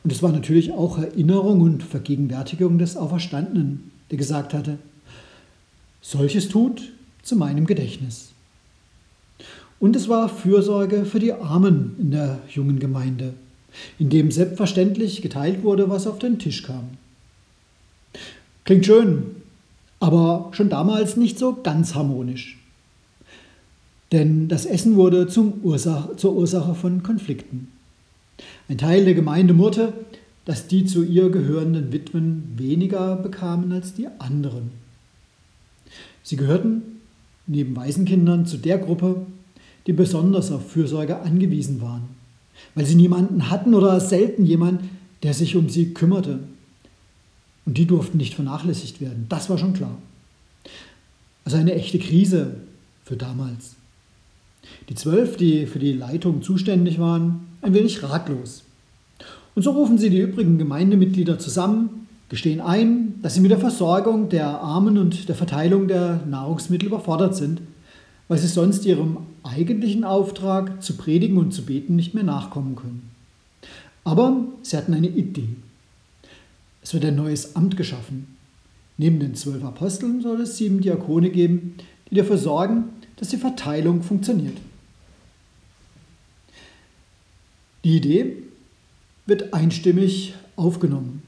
Und 0.02 0.12
es 0.12 0.23
war 0.23 0.33
natürlich 0.33 0.73
auch 0.73 0.99
Erinnerung 0.99 1.61
und 1.61 1.83
Vergegenwärtigung 1.83 2.79
des 2.79 2.97
Auferstandenen, 2.97 3.90
der 4.11 4.19
gesagt 4.19 4.55
hatte, 4.55 4.79
solches 6.00 6.49
tut, 6.49 6.93
zu 7.23 7.37
meinem 7.37 7.67
Gedächtnis. 7.67 8.31
Und 9.80 9.96
es 9.96 10.08
war 10.08 10.28
Fürsorge 10.28 11.06
für 11.06 11.18
die 11.18 11.32
Armen 11.32 11.96
in 11.99 12.10
der 12.10 12.38
jungen 12.49 12.78
Gemeinde, 12.78 13.32
in 13.99 14.10
dem 14.10 14.30
selbstverständlich 14.30 15.22
geteilt 15.22 15.62
wurde, 15.62 15.88
was 15.88 16.06
auf 16.06 16.18
den 16.18 16.38
Tisch 16.38 16.62
kam. 16.62 16.90
Klingt 18.64 18.84
schön, 18.84 19.25
aber 19.99 20.50
schon 20.52 20.68
damals 20.68 21.16
nicht 21.16 21.38
so 21.38 21.56
ganz 21.62 21.94
harmonisch. 21.94 22.58
Denn 24.12 24.49
das 24.49 24.66
Essen 24.66 24.96
wurde 24.96 25.28
Ursache, 25.62 26.16
zur 26.16 26.34
Ursache 26.34 26.75
von 26.75 27.02
Konflikten. 27.02 27.68
Ein 28.68 28.78
Teil 28.78 29.04
der 29.04 29.14
Gemeinde 29.14 29.54
murrte, 29.54 29.92
dass 30.44 30.66
die 30.66 30.84
zu 30.84 31.04
ihr 31.04 31.30
gehörenden 31.30 31.92
Witwen 31.92 32.52
weniger 32.56 33.16
bekamen 33.16 33.72
als 33.72 33.94
die 33.94 34.08
anderen. 34.18 34.70
Sie 36.22 36.37
gehörten 36.37 36.82
neben 37.46 37.76
Waisenkindern 37.76 38.46
zu 38.46 38.56
der 38.56 38.78
Gruppe, 38.78 39.26
die 39.90 39.94
besonders 39.94 40.52
auf 40.52 40.70
Fürsorge 40.70 41.18
angewiesen 41.18 41.80
waren, 41.80 42.02
weil 42.76 42.87
sie 42.87 42.94
niemanden 42.94 43.50
hatten 43.50 43.75
oder 43.75 43.99
selten 43.99 44.44
jemand, 44.47 44.82
der 45.25 45.35
sich 45.35 45.56
um 45.56 45.68
sie 45.68 45.92
kümmerte. 45.92 46.38
Und 47.66 47.76
die 47.76 47.87
durften 47.87 48.18
nicht 48.18 48.35
vernachlässigt 48.35 49.00
werden, 49.00 49.26
das 49.28 49.50
war 49.50 49.59
schon 49.59 49.73
klar. 49.73 49.99
Also 51.44 51.56
eine 51.56 51.75
echte 51.75 51.99
Krise 51.99 52.54
für 53.02 53.16
damals. 53.16 53.75
Die 54.88 54.94
zwölf, 54.94 55.37
die 55.37 55.66
für 55.66 55.80
die 55.80 55.92
Leitung 55.92 56.40
zuständig 56.40 57.00
waren, 57.00 57.49
ein 57.61 57.75
wenig 57.75 58.00
ratlos. 58.04 58.62
Und 59.56 59.64
so 59.64 59.73
rufen 59.73 59.99
sie 59.99 60.11
die 60.11 60.20
übrigen 60.20 60.56
Gemeindemitglieder 60.56 61.40
zusammen, 61.40 62.06
gestehen 62.28 62.61
ein, 62.61 63.14
dass 63.23 63.35
sie 63.35 63.40
mit 63.40 63.50
der 63.50 63.59
Versorgung 63.59 64.28
der 64.28 64.61
Armen 64.61 64.99
und 64.99 65.28
der 65.28 65.35
Verteilung 65.35 65.88
der 65.88 66.20
Nahrungsmittel 66.28 66.87
überfordert 66.87 67.35
sind, 67.35 67.61
weil 68.28 68.38
sie 68.38 68.47
sonst 68.47 68.87
ihrem 68.87 69.16
eigentlichen 69.42 70.04
Auftrag 70.04 70.82
zu 70.82 70.97
predigen 70.97 71.38
und 71.38 71.52
zu 71.52 71.64
beten 71.64 71.97
nicht 71.97 72.14
mehr 72.14 72.25
nachkommen 72.25 72.76
können. 72.76 73.11
Aber 74.04 74.44
sie 74.62 74.76
hatten 74.76 74.94
eine 74.94 75.09
Idee. 75.09 75.49
Es 76.82 76.94
wird 76.94 77.04
ein 77.04 77.16
neues 77.16 77.56
Amt 77.56 77.76
geschaffen. 77.76 78.37
Neben 78.97 79.20
den 79.20 79.35
zwölf 79.35 79.64
Aposteln 79.64 80.20
soll 80.20 80.40
es 80.42 80.56
sieben 80.56 80.80
Diakone 80.80 81.30
geben, 81.30 81.76
die 82.11 82.16
dafür 82.16 82.38
sorgen, 82.38 82.85
dass 83.16 83.28
die 83.28 83.37
Verteilung 83.37 84.02
funktioniert. 84.02 84.56
Die 87.85 87.97
Idee 87.97 88.37
wird 89.26 89.54
einstimmig 89.54 90.35
aufgenommen 90.56 91.23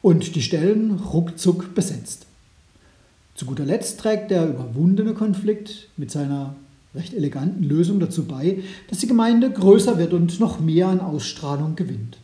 und 0.00 0.34
die 0.34 0.42
Stellen 0.42 0.92
ruckzuck 0.92 1.74
besetzt. 1.74 2.26
Zu 3.34 3.46
guter 3.46 3.64
Letzt 3.64 4.00
trägt 4.00 4.30
der 4.30 4.48
überwundene 4.48 5.14
Konflikt 5.14 5.88
mit 5.96 6.10
seiner 6.10 6.56
recht 6.94 7.14
eleganten 7.14 7.64
Lösung 7.64 8.00
dazu 8.00 8.24
bei, 8.24 8.62
dass 8.88 8.98
die 8.98 9.06
Gemeinde 9.06 9.50
größer 9.50 9.98
wird 9.98 10.12
und 10.12 10.38
noch 10.40 10.60
mehr 10.60 10.88
an 10.88 11.00
Ausstrahlung 11.00 11.74
gewinnt. 11.76 12.18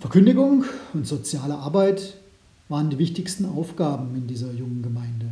Verkündigung 0.00 0.64
und 0.92 1.06
soziale 1.06 1.54
Arbeit 1.54 2.14
waren 2.68 2.90
die 2.90 2.98
wichtigsten 2.98 3.46
Aufgaben 3.46 4.14
in 4.16 4.26
dieser 4.26 4.52
jungen 4.52 4.82
Gemeinde. 4.82 5.26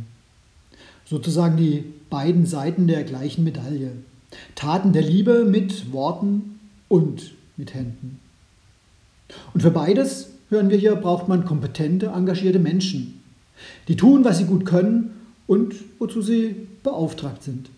Sozusagen 1.05 1.57
die 1.57 1.83
beiden 2.09 2.45
Seiten 2.45 2.87
der 2.87 3.03
gleichen 3.03 3.43
Medaille. 3.43 3.91
Taten 4.55 4.93
der 4.93 5.03
Liebe 5.03 5.45
mit 5.45 5.91
Worten 5.91 6.59
und 6.87 7.33
mit 7.55 7.75
Händen. 7.75 8.19
Und 9.53 9.61
für 9.61 9.71
beides, 9.71 10.29
hören 10.49 10.71
wir 10.71 10.77
hier, 10.77 10.95
braucht 10.95 11.27
man 11.27 11.45
kompetente, 11.45 12.07
engagierte 12.07 12.59
Menschen, 12.59 13.21
die 13.87 13.95
tun, 13.95 14.23
was 14.23 14.39
sie 14.39 14.45
gut 14.45 14.65
können 14.65 15.12
und 15.47 15.75
wozu 15.99 16.21
sie 16.21 16.67
beauftragt 16.83 17.43
sind. 17.43 17.69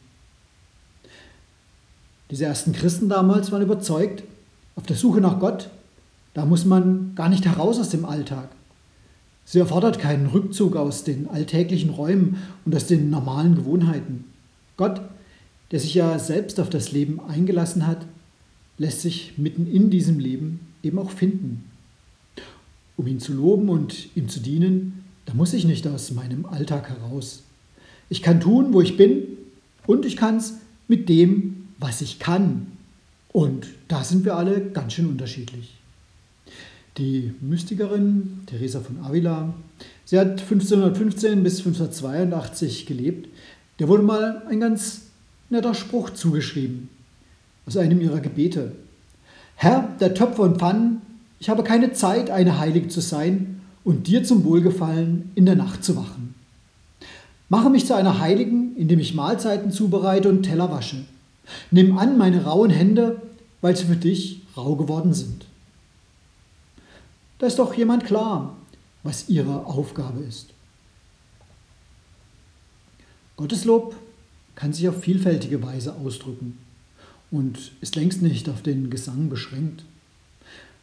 Diese 2.31 2.45
ersten 2.45 2.74
Christen 2.74 3.10
damals 3.10 3.51
waren 3.51 3.62
überzeugt, 3.62 4.24
auf 4.75 4.86
der 4.86 4.95
Suche 4.95 5.22
nach 5.22 5.39
Gott, 5.39 5.69
da 6.34 6.45
muss 6.45 6.65
man 6.65 7.13
gar 7.15 7.29
nicht 7.29 7.45
heraus 7.45 7.79
aus 7.79 7.89
dem 7.89 8.05
Alltag. 8.05 8.50
Sie 9.45 9.60
erfordert 9.60 10.00
keinen 10.00 10.25
Rückzug 10.27 10.75
aus 10.75 11.03
den 11.03 11.29
alltäglichen 11.29 11.91
Räumen 11.91 12.38
und 12.65 12.75
aus 12.75 12.88
den 12.88 13.10
normalen 13.10 13.55
Gewohnheiten. 13.55 14.25
Gott, 14.75 15.01
der 15.72 15.79
sich 15.79 15.93
ja 15.93 16.17
selbst 16.19 16.60
auf 16.60 16.69
das 16.69 16.91
Leben 16.91 17.19
eingelassen 17.22 17.86
hat, 17.86 18.05
lässt 18.77 19.01
sich 19.01 19.38
mitten 19.38 19.67
in 19.67 19.89
diesem 19.89 20.19
Leben 20.19 20.60
eben 20.84 21.00
auch 21.00 21.12
finden. 21.12 21.63
Um 22.98 23.07
ihn 23.07 23.19
zu 23.19 23.34
loben 23.34 23.69
und 23.69 24.15
ihm 24.15 24.29
zu 24.29 24.39
dienen, 24.39 25.05
da 25.25 25.34
muss 25.34 25.53
ich 25.53 25.65
nicht 25.65 25.88
aus 25.88 26.12
meinem 26.12 26.45
Alltag 26.45 26.89
heraus. 26.89 27.43
Ich 28.09 28.21
kann 28.21 28.39
tun, 28.39 28.74
wo 28.74 28.81
ich 28.81 28.97
bin 28.97 29.24
und 29.88 30.05
ich 30.05 30.15
kann 30.15 30.38
es 30.38 30.55
mit 30.88 31.09
dem, 31.09 31.67
was 31.79 32.01
ich 32.01 32.19
kann. 32.19 32.67
Und 33.31 33.67
da 33.88 34.03
sind 34.03 34.25
wir 34.25 34.38
alle 34.38 34.62
ganz 34.62 34.93
schön 34.93 35.07
unterschiedlich. 35.07 35.74
Die 36.97 37.33
Mystikerin 37.41 38.43
Teresa 38.45 38.79
von 38.79 39.00
Avila, 39.03 39.53
sie 40.05 40.17
hat 40.17 40.41
1515 40.41 41.43
bis 41.43 41.57
1582 41.59 42.85
gelebt. 42.85 43.27
Der 43.79 43.89
wurde 43.89 44.03
mal 44.03 44.43
ein 44.50 44.62
ganz 44.62 45.07
netter 45.50 45.74
Spruch 45.74 46.12
zugeschrieben 46.12 46.89
aus 47.65 47.75
einem 47.75 48.00
ihrer 48.00 48.21
Gebete. 48.21 48.71
Herr 49.55 49.89
der 50.00 50.13
Töpfer 50.13 50.43
und 50.43 50.59
Pfannen, 50.59 51.01
ich 51.39 51.50
habe 51.50 51.63
keine 51.63 51.91
Zeit, 51.91 52.29
eine 52.29 52.59
Heilige 52.59 52.88
zu 52.88 53.01
sein 53.01 53.62
und 53.83 54.07
dir 54.07 54.24
zum 54.24 54.43
Wohlgefallen 54.45 55.31
in 55.35 55.45
der 55.45 55.55
Nacht 55.55 55.83
zu 55.83 55.95
wachen. 55.95 56.25
Mache 57.49 57.69
mich 57.69 57.86
zu 57.86 57.95
einer 57.95 58.19
Heiligen, 58.19 58.75
indem 58.75 58.99
ich 58.99 59.13
Mahlzeiten 59.13 59.71
zubereite 59.71 60.29
und 60.29 60.43
Teller 60.43 60.71
wasche. 60.71 61.05
Nimm 61.69 61.97
an 61.97 62.17
meine 62.17 62.43
rauen 62.43 62.71
Hände, 62.71 63.21
weil 63.62 63.75
sie 63.75 63.86
für 63.86 63.95
dich 63.95 64.41
rau 64.58 64.75
geworden 64.75 65.13
sind. 65.13 65.45
Da 67.39 67.47
ist 67.47 67.60
doch 67.60 67.73
jemand 67.73 68.05
klar, 68.05 68.55
was 69.03 69.29
ihre 69.29 69.65
Aufgabe 69.65 70.23
ist. 70.23 70.49
Gotteslob 73.38 73.95
kann 74.55 74.73
sich 74.73 74.88
auf 74.88 75.01
vielfältige 75.01 75.62
Weise 75.62 75.95
ausdrücken 75.95 76.58
und 77.29 77.73
ist 77.81 77.95
längst 77.95 78.21
nicht 78.21 78.49
auf 78.49 78.62
den 78.62 78.89
Gesang 78.89 79.29
beschränkt. 79.29 79.84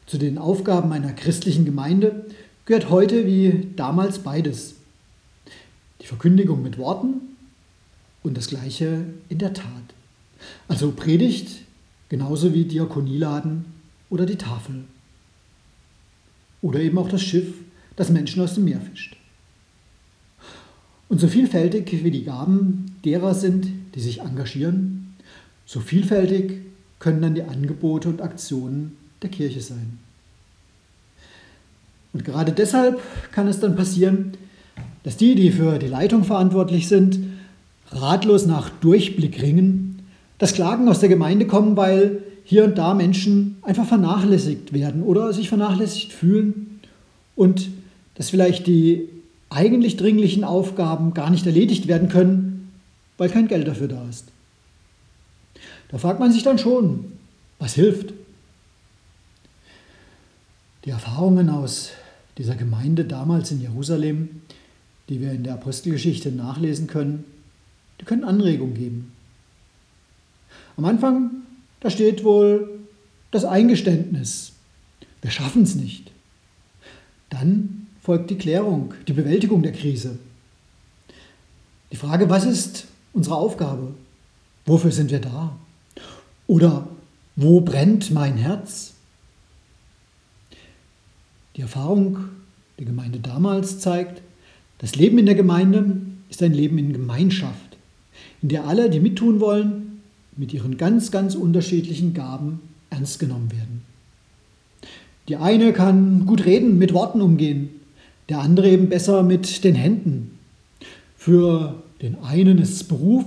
Zu 0.07 0.19
den 0.19 0.39
Aufgaben 0.39 0.93
einer 0.93 1.13
christlichen 1.13 1.65
Gemeinde 1.65 2.27
gehört 2.67 2.91
heute 2.91 3.27
wie 3.27 3.69
damals 3.77 4.19
beides. 4.19 4.75
Die 6.03 6.07
Verkündigung 6.07 6.63
mit 6.63 6.79
Worten 6.79 7.21
und 8.23 8.37
das 8.37 8.49
gleiche 8.49 9.05
in 9.29 9.39
der 9.39 9.55
Tat. 9.55 9.67
Also 10.69 10.93
Predigt 10.93 11.63
genauso 12.09 12.53
wie 12.53 12.65
Diakonieladen 12.65 13.65
oder 14.11 14.27
die 14.27 14.37
Tafel. 14.37 14.85
Oder 16.61 16.81
eben 16.81 16.99
auch 16.99 17.09
das 17.09 17.23
Schiff, 17.23 17.55
das 17.97 18.11
Menschen 18.11 18.43
aus 18.43 18.55
dem 18.55 18.65
Meer 18.65 18.81
fischt. 18.81 19.17
Und 21.09 21.21
so 21.21 21.29
vielfältig 21.29 22.05
wie 22.05 22.11
die 22.11 22.25
Gaben 22.25 22.97
derer 23.05 23.35
sind, 23.35 23.69
die 23.95 24.01
sich 24.01 24.21
engagieren, 24.21 25.15
so 25.65 25.81
vielfältig 25.81 26.61
können 26.99 27.23
dann 27.23 27.35
die 27.35 27.43
Angebote 27.43 28.09
und 28.09 28.21
Aktionen 28.21 28.97
der 29.23 29.31
Kirche 29.31 29.61
sein. 29.61 29.99
Und 32.13 32.25
gerade 32.25 32.53
deshalb 32.53 33.01
kann 33.33 33.49
es 33.49 33.61
dann 33.61 33.75
passieren, 33.75 34.33
dass 35.03 35.17
die, 35.17 35.35
die 35.35 35.51
für 35.51 35.79
die 35.79 35.89
Leitung 35.89 36.25
verantwortlich 36.25 36.89
sind, 36.89 37.19
ratlos 37.91 38.47
nach 38.47 38.71
Durchblick 38.71 39.43
ringen, 39.43 40.03
dass 40.39 40.55
Klagen 40.55 40.89
aus 40.89 41.01
der 41.01 41.09
Gemeinde 41.09 41.47
kommen, 41.47 41.77
weil 41.77 42.23
hier 42.45 42.65
und 42.65 42.79
da 42.79 42.95
Menschen 42.95 43.57
einfach 43.63 43.87
vernachlässigt 43.87 44.73
werden 44.73 45.03
oder 45.03 45.33
sich 45.33 45.49
vernachlässigt 45.49 46.13
fühlen 46.13 46.81
und 47.37 47.69
dass 48.15 48.31
vielleicht 48.31 48.67
die 48.67 49.09
eigentlich 49.51 49.97
dringlichen 49.97 50.45
Aufgaben 50.45 51.15
gar 51.15 51.31
nicht 51.31 51.47
erledigt 51.47 51.87
werden 51.87 52.09
können, 52.09 52.73
weil 53.19 53.29
kein 53.29 53.49
Geld 53.49 53.69
dafür 53.69 53.89
da 53.89 54.09
ist. 54.09 54.27
Da 55.91 55.99
fragt 55.99 56.21
man 56.21 56.33
sich 56.33 56.43
dann 56.43 56.59
schon, 56.59 57.13
was 57.59 57.75
hilft? 57.75 58.15
Die 60.85 60.91
Erfahrungen 60.91 61.51
aus 61.51 61.91
dieser 62.39 62.55
Gemeinde 62.57 63.05
damals 63.05 63.51
in 63.53 63.61
Jerusalem, 63.61 64.41
die 65.13 65.21
wir 65.21 65.33
in 65.33 65.45
der 65.45 65.55
Apostelgeschichte 65.55 66.33
nachlesen 66.33 66.87
können, 66.87 67.25
die 68.01 68.07
können 68.07 68.25
Anregung 68.25 68.73
geben. 68.73 69.13
Am 70.79 70.87
Anfang, 70.87 71.31
da 71.81 71.91
steht 71.91 72.25
wohl 72.25 72.81
das 73.31 73.45
Eingeständnis. 73.45 74.53
Wir 75.21 75.31
schaffen 75.31 75.65
es 75.65 75.75
nicht. 75.75 76.11
Dann 77.29 77.89
folgt 78.01 78.31
die 78.31 78.39
Klärung, 78.39 78.95
die 79.07 79.13
Bewältigung 79.13 79.63
der 79.63 79.73
Krise. 79.73 80.19
Die 81.93 81.97
Frage, 81.97 82.31
was 82.31 82.47
ist 82.47 82.87
unsere 83.13 83.37
Aufgabe? 83.37 83.93
Wofür 84.65 84.93
sind 84.93 85.11
wir 85.11 85.21
da? 85.21 85.55
Oder 86.47 86.89
wo 87.37 87.61
brennt 87.61 88.11
mein 88.13 88.39
Herz? 88.39 88.95
Die 91.57 91.61
Erfahrung 91.61 92.31
der 92.79 92.87
Gemeinde 92.87 93.21
damals 93.21 93.79
zeigt, 93.79 94.23
das 94.83 94.97
Leben 94.97 95.17
in 95.17 95.27
der 95.27 95.37
Gemeinde 95.37 95.97
ist 96.29 96.43
ein 96.43 96.53
Leben 96.53 96.77
in 96.77 96.93
Gemeinschaft, 96.93 97.79
in 98.43 98.49
der 98.49 98.67
alle, 98.67 98.91
die 98.91 98.99
mittun 98.99 99.39
wollen, 99.39 100.03
mit 100.37 100.53
ihren 100.53 100.77
ganz, 100.77 101.13
ganz 101.13 101.37
unterschiedlichen 101.37 102.15
Gaben 102.15 102.61
ernst 102.91 103.21
genommen 103.21 103.53
werden. 103.53 103.83
Die 105.29 105.37
eine 105.37 105.73
kann 105.73 106.27
gut 106.27 106.47
reden, 106.47 106.79
mit 106.79 106.93
Worten 106.95 107.21
umgehen, 107.21 107.71
der 108.29 108.41
andere 108.41 108.71
eben 108.71 108.89
besser 108.89 109.23
mit 109.23 109.63
den 109.63 109.77
Händen. 109.77 110.37
Für 111.17 111.81
den 112.03 112.17
einen 112.19 112.59
ist 112.59 112.73
es 112.73 112.85
Beruf, 112.85 113.25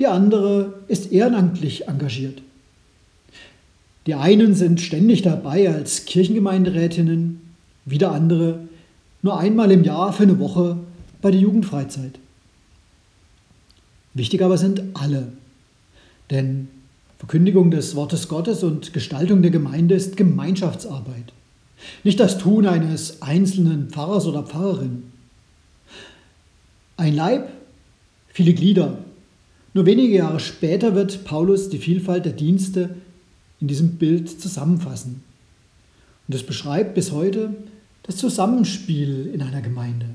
die 0.00 0.08
andere 0.08 0.80
ist 0.88 1.12
ehrenamtlich 1.12 1.86
engagiert. 1.86 2.42
Die 4.08 4.14
einen 4.14 4.54
sind 4.54 4.80
ständig 4.80 5.22
dabei 5.22 5.72
als 5.72 6.06
Kirchengemeinderätinnen, 6.06 7.40
wieder 7.84 8.10
andere 8.10 8.60
nur 9.22 9.38
einmal 9.38 9.70
im 9.70 9.84
Jahr 9.84 10.12
für 10.12 10.24
eine 10.24 10.38
Woche 10.40 10.78
bei 11.20 11.30
der 11.30 11.40
Jugendfreizeit. 11.40 12.18
Wichtig 14.14 14.42
aber 14.42 14.58
sind 14.58 14.82
alle, 14.94 15.32
denn 16.30 16.68
Verkündigung 17.18 17.70
des 17.70 17.94
Wortes 17.96 18.28
Gottes 18.28 18.62
und 18.62 18.92
Gestaltung 18.92 19.42
der 19.42 19.50
Gemeinde 19.50 19.94
ist 19.94 20.16
Gemeinschaftsarbeit, 20.16 21.32
nicht 22.04 22.20
das 22.20 22.38
Tun 22.38 22.66
eines 22.66 23.22
einzelnen 23.22 23.90
Pfarrers 23.90 24.26
oder 24.26 24.42
Pfarrerin. 24.42 25.04
Ein 26.96 27.14
Leib, 27.14 27.48
viele 28.28 28.54
Glieder. 28.54 28.98
Nur 29.74 29.86
wenige 29.86 30.16
Jahre 30.16 30.40
später 30.40 30.94
wird 30.94 31.24
Paulus 31.24 31.68
die 31.68 31.78
Vielfalt 31.78 32.24
der 32.24 32.32
Dienste 32.32 32.96
in 33.60 33.68
diesem 33.68 33.96
Bild 33.96 34.40
zusammenfassen. 34.40 35.22
Und 36.26 36.34
es 36.34 36.44
beschreibt 36.44 36.94
bis 36.94 37.12
heute 37.12 37.54
das 38.02 38.16
Zusammenspiel 38.16 39.30
in 39.32 39.42
einer 39.42 39.60
Gemeinde. 39.60 40.06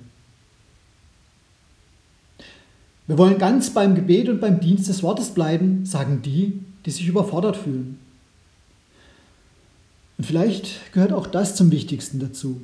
Wir 3.08 3.18
wollen 3.18 3.38
ganz 3.38 3.72
beim 3.72 3.96
Gebet 3.96 4.30
und 4.30 4.39
beim 4.39 4.60
Dienst 4.60 4.88
des 4.88 5.04
Wortes 5.04 5.32
bleiben, 5.32 5.86
sagen 5.86 6.22
die, 6.22 6.60
die 6.86 6.92
sich 6.92 7.08
überfordert 7.08 7.58
fühlen. 7.58 8.00
Und 10.18 10.26
vielleicht 10.26 10.94
gehört 10.94 11.12
auch 11.12 11.28
das 11.28 11.56
zum 11.56 11.72
Wichtigsten 11.72 12.20
dazu. 12.20 12.62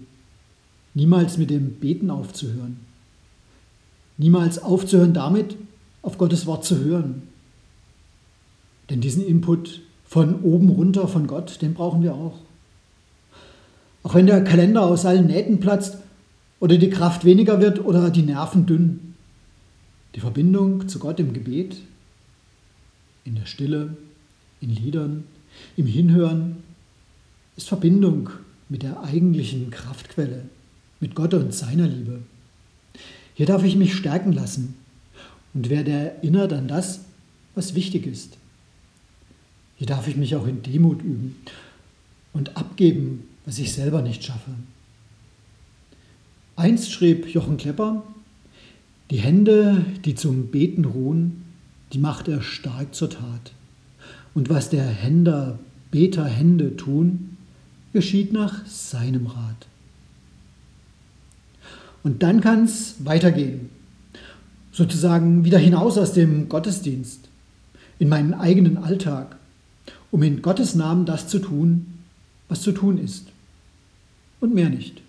Niemals 0.94 1.38
mit 1.38 1.50
dem 1.50 1.74
Beten 1.74 2.10
aufzuhören. 2.10 2.78
Niemals 4.18 4.62
aufzuhören 4.62 5.14
damit, 5.14 5.56
auf 6.02 6.18
Gottes 6.18 6.46
Wort 6.46 6.64
zu 6.66 6.80
hören. 6.80 7.24
Denn 8.90 9.02
diesen 9.02 9.26
Input 9.26 9.82
von 10.06 10.42
oben 10.42 10.70
runter 10.70 11.08
von 11.08 11.28
Gott, 11.28 11.62
den 11.62 11.74
brauchen 11.74 12.02
wir 12.02 12.16
auch. 12.16 12.38
Auch 14.04 14.16
wenn 14.16 14.26
der 14.26 14.44
Kalender 14.44 14.84
aus 14.84 15.06
allen 15.06 15.28
Nähten 15.28 15.60
platzt 15.60 15.98
oder 16.60 16.78
die 16.78 16.90
Kraft 16.90 17.26
weniger 17.26 17.62
wird 17.62 17.84
oder 17.84 18.10
die 18.10 18.22
Nerven 18.22 18.66
dünn. 18.66 19.09
Die 20.20 20.22
Verbindung 20.22 20.90
zu 20.90 21.00
Gott 21.00 21.18
im 21.22 21.32
Gebet, 21.32 21.78
in 23.24 23.36
der 23.36 23.46
Stille, 23.46 23.96
in 24.60 24.70
Liedern, 24.70 25.24
im 25.78 25.86
Hinhören 25.86 26.58
ist 27.56 27.70
Verbindung 27.70 28.30
mit 28.68 28.84
der 28.84 29.02
eigentlichen 29.02 29.72
Kraftquelle, 29.72 30.44
mit 31.00 31.16
Gott 31.16 31.34
und 31.36 31.54
seiner 31.54 31.88
Liebe. 31.88 32.20
Hier 33.34 33.46
darf 33.46 33.64
ich 33.64 33.78
mich 33.78 33.96
stärken 33.96 34.34
lassen 34.34 34.76
und 35.54 35.70
werde 35.70 35.92
erinnert 35.92 36.52
an 36.52 36.68
das, 36.68 37.00
was 37.56 37.74
wichtig 37.74 38.06
ist. 38.06 38.38
Hier 39.78 39.88
darf 39.88 40.10
ich 40.10 40.18
mich 40.18 40.36
auch 40.36 40.48
in 40.48 40.62
Demut 40.64 41.02
üben 41.02 41.38
und 42.34 42.58
abgeben, 42.58 43.24
was 43.46 43.58
ich 43.58 43.72
selber 43.72 44.02
nicht 44.02 44.26
schaffe. 44.26 44.52
Einst 46.58 46.92
schrieb 46.92 47.26
Jochen 47.26 47.56
Klepper, 47.56 48.04
die 49.12 49.18
Hände, 49.18 49.86
die 50.06 50.16
zum 50.16 50.48
Beten 50.48 50.86
ruhen, 50.86 51.44
die 51.94 51.98
macht 51.98 52.28
er 52.28 52.42
stark 52.42 52.94
zur 52.94 53.10
Tat. 53.10 53.54
Und 54.36 54.50
was 54.50 54.70
der 54.70 54.86
Händer, 54.86 55.58
Beter 55.92 56.26
Hände 56.26 56.76
tun, 56.78 57.38
geschieht 57.94 58.32
nach 58.32 58.66
seinem 58.68 59.26
Rat. 59.26 59.68
Und 62.04 62.24
dann 62.24 62.42
kann 62.42 62.66
es 62.66 62.96
weitergehen, 63.00 63.70
sozusagen 64.72 65.44
wieder 65.44 65.58
hinaus 65.58 65.98
aus 65.98 66.14
dem 66.14 66.48
Gottesdienst, 66.48 67.28
in 67.98 68.10
meinen 68.10 68.34
eigenen 68.34 68.78
Alltag, 68.78 69.36
um 70.12 70.24
in 70.24 70.42
Gottes 70.42 70.76
Namen 70.76 71.06
das 71.06 71.28
zu 71.28 71.40
tun, 71.40 71.88
was 72.48 72.62
zu 72.62 72.72
tun 72.72 72.98
ist. 72.98 73.28
Und 74.40 74.54
mehr 74.54 74.70
nicht. 74.70 75.02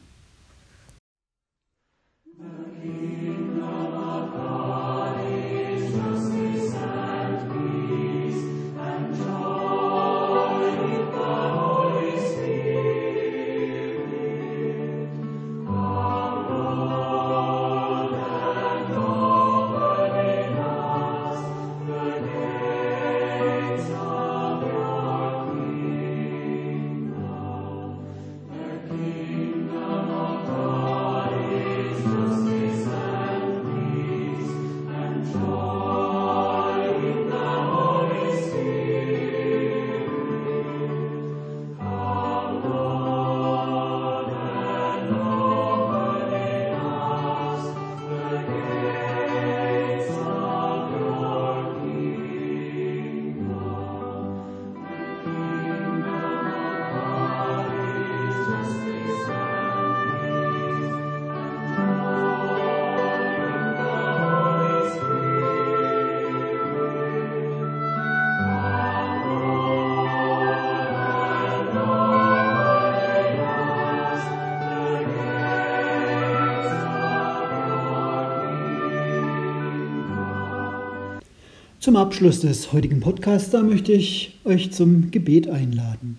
Zum 81.80 81.96
Abschluss 81.96 82.40
des 82.40 82.74
heutigen 82.74 83.00
Podcasts 83.00 83.54
möchte 83.54 83.92
ich 83.92 84.38
euch 84.44 84.70
zum 84.70 85.10
Gebet 85.10 85.48
einladen. 85.48 86.18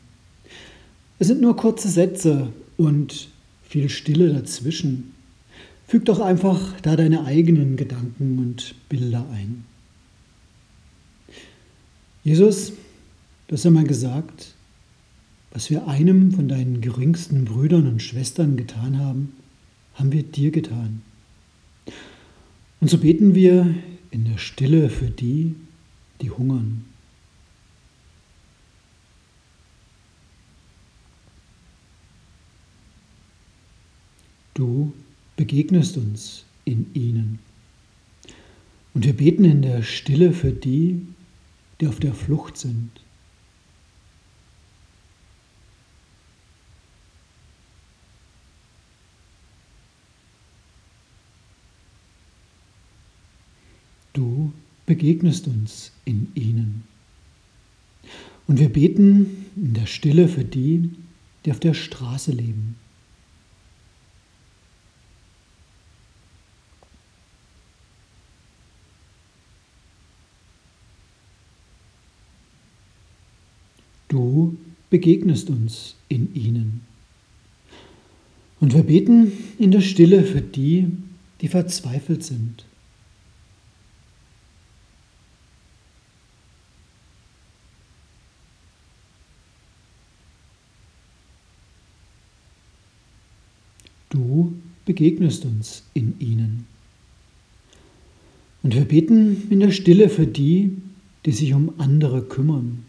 Es 1.20 1.28
sind 1.28 1.40
nur 1.40 1.56
kurze 1.56 1.88
Sätze 1.88 2.52
und 2.78 3.30
viel 3.62 3.88
Stille 3.88 4.34
dazwischen. 4.34 5.14
Füg 5.86 6.06
doch 6.06 6.20
einfach 6.20 6.82
da 6.82 6.96
deine 6.96 7.26
eigenen 7.26 7.76
Gedanken 7.76 8.40
und 8.40 8.74
Bilder 8.90 9.24
ein. 9.32 9.64
Jesus, 12.24 12.74
du 13.48 13.54
hast 13.54 13.64
einmal 13.64 13.84
gesagt, 13.84 14.56
was 15.52 15.70
wir 15.70 15.88
einem 15.88 16.32
von 16.32 16.48
deinen 16.48 16.82
geringsten 16.82 17.46
Brüdern 17.46 17.86
und 17.88 18.02
Schwestern 18.02 18.58
getan 18.58 18.98
haben, 18.98 19.34
haben 19.94 20.12
wir 20.12 20.24
dir 20.24 20.50
getan. 20.50 21.04
Und 22.80 22.90
so 22.90 22.98
beten 22.98 23.36
wir 23.36 23.76
in 24.12 24.26
der 24.26 24.38
Stille 24.38 24.90
für 24.90 25.10
die, 25.10 25.56
die 26.22 26.30
hungern. 26.30 26.86
Du 34.54 34.94
begegnest 35.38 35.98
uns 35.98 36.46
in 36.66 36.94
ihnen. 36.94 37.40
Und 38.94 39.06
wir 39.06 39.14
beten 39.16 39.46
in 39.46 39.62
der 39.62 39.82
Stille 39.82 40.34
für 40.34 40.52
die, 40.52 41.08
die 41.80 41.88
auf 41.88 42.00
der 42.00 42.14
Flucht 42.14 42.58
sind. 42.58 43.01
Du 54.14 54.52
begegnest 54.86 55.48
uns 55.48 55.92
in 56.06 56.32
ihnen. 56.36 56.84
Und 58.48 58.60
wir 58.60 58.70
beten 58.70 59.46
in 59.56 59.74
der 59.74 59.86
Stille 59.86 60.28
für 60.28 60.44
die, 60.44 60.90
die 61.46 61.52
auf 61.52 61.60
der 61.60 61.74
Straße 61.74 62.32
leben. 62.32 62.76
Du 74.10 74.58
begegnest 74.90 75.50
uns 75.50 75.96
in 76.10 76.36
ihnen. 76.36 76.82
Und 78.60 78.74
wir 78.74 78.84
beten 78.84 79.32
in 79.58 79.72
der 79.72 79.80
Stille 79.80 80.24
für 80.24 80.42
die, 80.42 80.88
die 81.40 81.48
verzweifelt 81.48 82.22
sind. 82.24 82.66
Du 94.10 94.54
begegnest 94.92 95.46
uns 95.46 95.84
in 95.94 96.20
ihnen. 96.20 96.68
Und 98.62 98.76
wir 98.76 98.84
beten 98.84 99.50
in 99.50 99.62
der 99.62 99.72
Stille 99.72 100.10
für 100.10 100.28
die, 100.28 100.82
die 101.26 101.32
sich 101.32 101.54
um 101.54 101.80
andere 101.80 102.22
kümmern. 102.22 102.84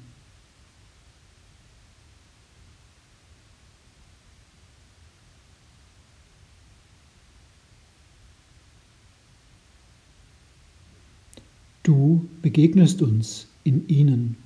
Du 11.84 12.28
begegnest 12.42 13.00
uns 13.00 13.46
in 13.62 13.88
ihnen. 13.88 14.36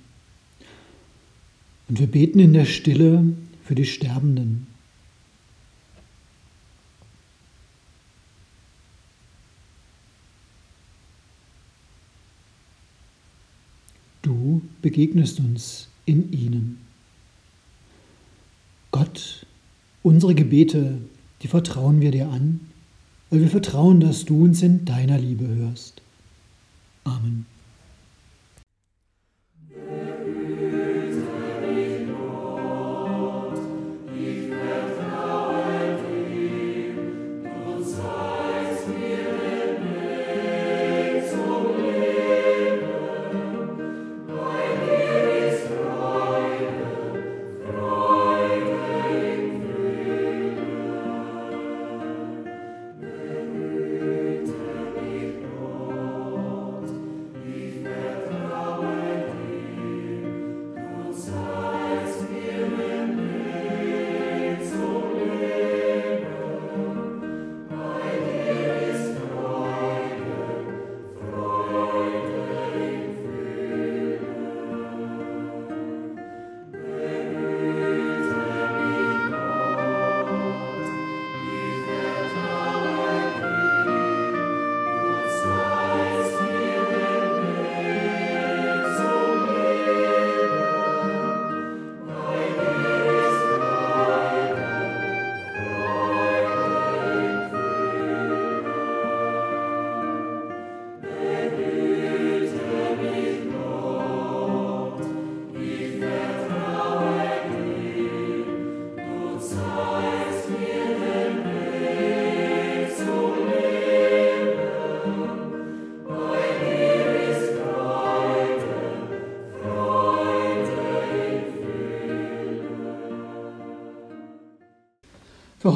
Und 1.89 2.01
wir 2.01 2.07
beten 2.07 2.39
in 2.39 2.53
der 2.53 2.67
Stille 2.67 3.33
für 3.65 3.75
die 3.75 3.87
Sterbenden. 3.87 4.67
du 14.27 14.61
begegnest 14.87 15.41
uns 15.41 15.89
in 16.05 16.33
ihnen. 16.33 16.79
Gott, 18.93 19.45
unsere 20.05 20.33
Gebete, 20.33 20.99
die 21.43 21.49
vertrauen 21.49 22.01
wir 22.01 22.13
dir 22.13 22.29
an, 22.29 22.61
weil 23.29 23.41
wir 23.41 23.49
vertrauen, 23.49 23.99
dass 23.99 24.27
du 24.27 24.45
uns 24.45 24.63
in 24.63 24.85
deiner 24.85 25.19
Liebe 25.19 25.45
hörst. 25.45 26.03
Amen. 27.03 27.47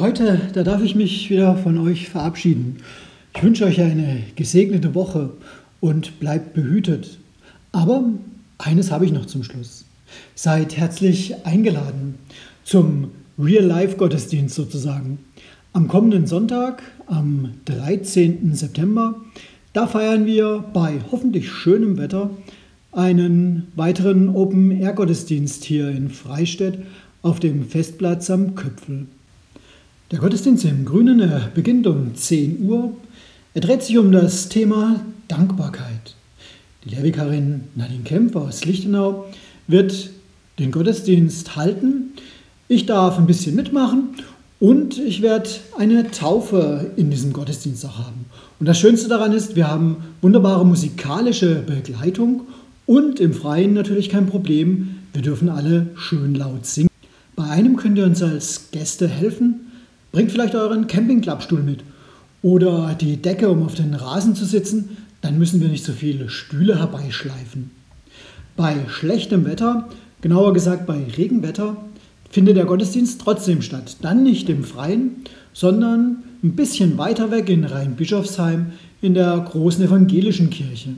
Heute, 0.01 0.41
da 0.53 0.63
darf 0.63 0.81
ich 0.81 0.95
mich 0.95 1.29
wieder 1.29 1.55
von 1.55 1.77
euch 1.77 2.09
verabschieden. 2.09 2.77
Ich 3.35 3.43
wünsche 3.43 3.65
euch 3.65 3.79
eine 3.79 4.23
gesegnete 4.35 4.95
Woche 4.95 5.29
und 5.79 6.19
bleibt 6.19 6.55
behütet. 6.55 7.19
Aber 7.71 8.05
eines 8.57 8.89
habe 8.89 9.05
ich 9.05 9.11
noch 9.11 9.27
zum 9.27 9.43
Schluss. 9.43 9.85
Seid 10.33 10.75
herzlich 10.75 11.45
eingeladen 11.45 12.15
zum 12.63 13.11
Real-Life-Gottesdienst 13.37 14.55
sozusagen. 14.55 15.19
Am 15.71 15.87
kommenden 15.87 16.25
Sonntag, 16.25 16.81
am 17.05 17.51
13. 17.65 18.55
September, 18.55 19.15
da 19.73 19.85
feiern 19.85 20.25
wir 20.25 20.65
bei 20.73 20.99
hoffentlich 21.11 21.51
schönem 21.51 21.99
Wetter 21.99 22.31
einen 22.91 23.67
weiteren 23.75 24.29
Open-Air-Gottesdienst 24.29 25.63
hier 25.63 25.89
in 25.89 26.09
Freistädt 26.09 26.79
auf 27.21 27.39
dem 27.39 27.67
Festplatz 27.67 28.31
am 28.31 28.55
Köpfel. 28.55 29.05
Der 30.11 30.19
Gottesdienst 30.19 30.65
im 30.65 30.83
Grünen 30.83 31.21
er 31.21 31.49
beginnt 31.55 31.87
um 31.87 32.13
10 32.13 32.63
Uhr. 32.63 32.91
Er 33.53 33.61
dreht 33.61 33.81
sich 33.81 33.97
um 33.97 34.11
das 34.11 34.49
Thema 34.49 34.99
Dankbarkeit. 35.29 36.15
Die 36.83 36.89
Lehrvikarin 36.89 37.61
Nadine 37.75 38.03
Kempf 38.03 38.35
aus 38.35 38.65
Lichtenau 38.65 39.27
wird 39.67 40.09
den 40.59 40.71
Gottesdienst 40.71 41.55
halten. 41.55 42.11
Ich 42.67 42.85
darf 42.85 43.17
ein 43.17 43.25
bisschen 43.25 43.55
mitmachen 43.55 44.09
und 44.59 44.97
ich 44.97 45.21
werde 45.21 45.49
eine 45.77 46.11
Taufe 46.11 46.91
in 46.97 47.09
diesem 47.09 47.31
Gottesdienst 47.31 47.85
auch 47.85 47.99
haben. 47.99 48.25
Und 48.59 48.65
das 48.65 48.77
Schönste 48.77 49.07
daran 49.07 49.31
ist, 49.31 49.55
wir 49.55 49.69
haben 49.69 50.03
wunderbare 50.21 50.65
musikalische 50.65 51.63
Begleitung 51.65 52.41
und 52.85 53.21
im 53.21 53.33
Freien 53.33 53.73
natürlich 53.73 54.09
kein 54.09 54.27
Problem. 54.27 54.95
Wir 55.13 55.21
dürfen 55.21 55.47
alle 55.47 55.87
schön 55.95 56.35
laut 56.35 56.65
singen. 56.65 56.89
Bei 57.37 57.45
einem 57.45 57.77
könnt 57.77 57.97
ihr 57.97 58.03
uns 58.03 58.21
als 58.21 58.71
Gäste 58.71 59.07
helfen. 59.07 59.70
Bringt 60.11 60.31
vielleicht 60.31 60.55
euren 60.55 60.87
Campingklappstuhl 60.87 61.61
mit 61.61 61.79
oder 62.41 62.95
die 62.99 63.17
Decke, 63.17 63.49
um 63.49 63.63
auf 63.63 63.75
den 63.75 63.93
Rasen 63.93 64.35
zu 64.35 64.45
sitzen, 64.45 64.97
dann 65.21 65.37
müssen 65.37 65.61
wir 65.61 65.69
nicht 65.69 65.85
so 65.85 65.93
viele 65.93 66.29
Stühle 66.29 66.79
herbeischleifen. 66.79 67.71
Bei 68.57 68.75
schlechtem 68.89 69.45
Wetter, 69.45 69.89
genauer 70.21 70.53
gesagt 70.53 70.85
bei 70.85 71.05
Regenwetter, 71.17 71.77
findet 72.29 72.57
der 72.57 72.65
Gottesdienst 72.65 73.21
trotzdem 73.21 73.61
statt. 73.61 73.97
Dann 74.01 74.23
nicht 74.23 74.49
im 74.49 74.63
Freien, 74.63 75.23
sondern 75.53 76.23
ein 76.43 76.55
bisschen 76.55 76.97
weiter 76.97 77.31
weg 77.31 77.49
in 77.49 77.63
Rheinbischofsheim 77.63 78.67
in 79.01 79.13
der 79.13 79.37
großen 79.39 79.85
evangelischen 79.85 80.49
Kirche. 80.49 80.89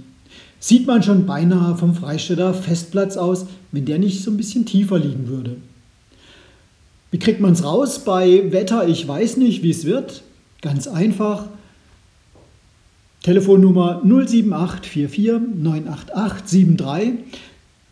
Sieht 0.60 0.88
man 0.88 1.04
schon 1.04 1.26
beinahe 1.26 1.76
vom 1.76 1.94
Freistädter 1.94 2.54
Festplatz 2.54 3.18
aus, 3.18 3.48
wenn 3.72 3.86
der 3.86 4.00
nicht 4.00 4.24
so 4.24 4.32
ein 4.32 4.38
bisschen 4.38 4.66
tiefer 4.66 4.98
liegen 4.98 5.28
würde. 5.28 5.58
Wie 7.14 7.20
kriegt 7.20 7.40
man 7.40 7.54
es 7.54 7.64
raus 7.64 8.00
bei 8.00 8.52
Wetter? 8.52 8.88
Ich 8.88 9.08
weiß 9.08 9.38
nicht, 9.38 9.62
wie 9.62 9.70
es 9.70 9.86
wird. 9.86 10.24
Ganz 10.64 10.88
einfach. 10.88 11.46
Telefonnummer 13.22 14.02
07844 14.04 15.40
988 15.62 16.76
73. 16.76 17.20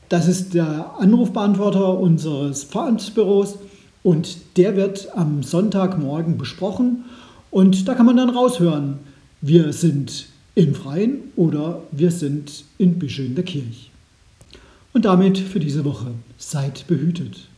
Das 0.10 0.28
ist 0.28 0.56
der 0.56 0.96
Anrufbeantworter 0.98 2.00
unseres 2.00 2.64
Pfarramtsbüros 2.64 3.60
und 4.02 4.58
der 4.58 4.76
wird 4.76 5.16
am 5.16 5.44
Sonntagmorgen 5.44 6.40
besprochen 6.40 7.06
und 7.52 7.88
da 7.88 7.94
kann 7.94 8.08
man 8.08 8.18
dann 8.18 8.32
raushören, 8.32 9.02
wir 9.42 9.72
sind 9.72 10.30
im 10.56 10.74
Freien 10.74 11.32
oder 11.36 11.84
wir 11.92 12.10
sind 12.10 12.66
in 12.80 12.98
Büsche 12.98 13.22
in 13.22 13.36
der 13.36 13.44
Kirche. 13.44 13.92
Und 14.94 15.06
damit 15.06 15.38
für 15.38 15.60
diese 15.60 15.86
Woche 15.86 16.08
seid 16.40 16.88
behütet. 16.88 17.51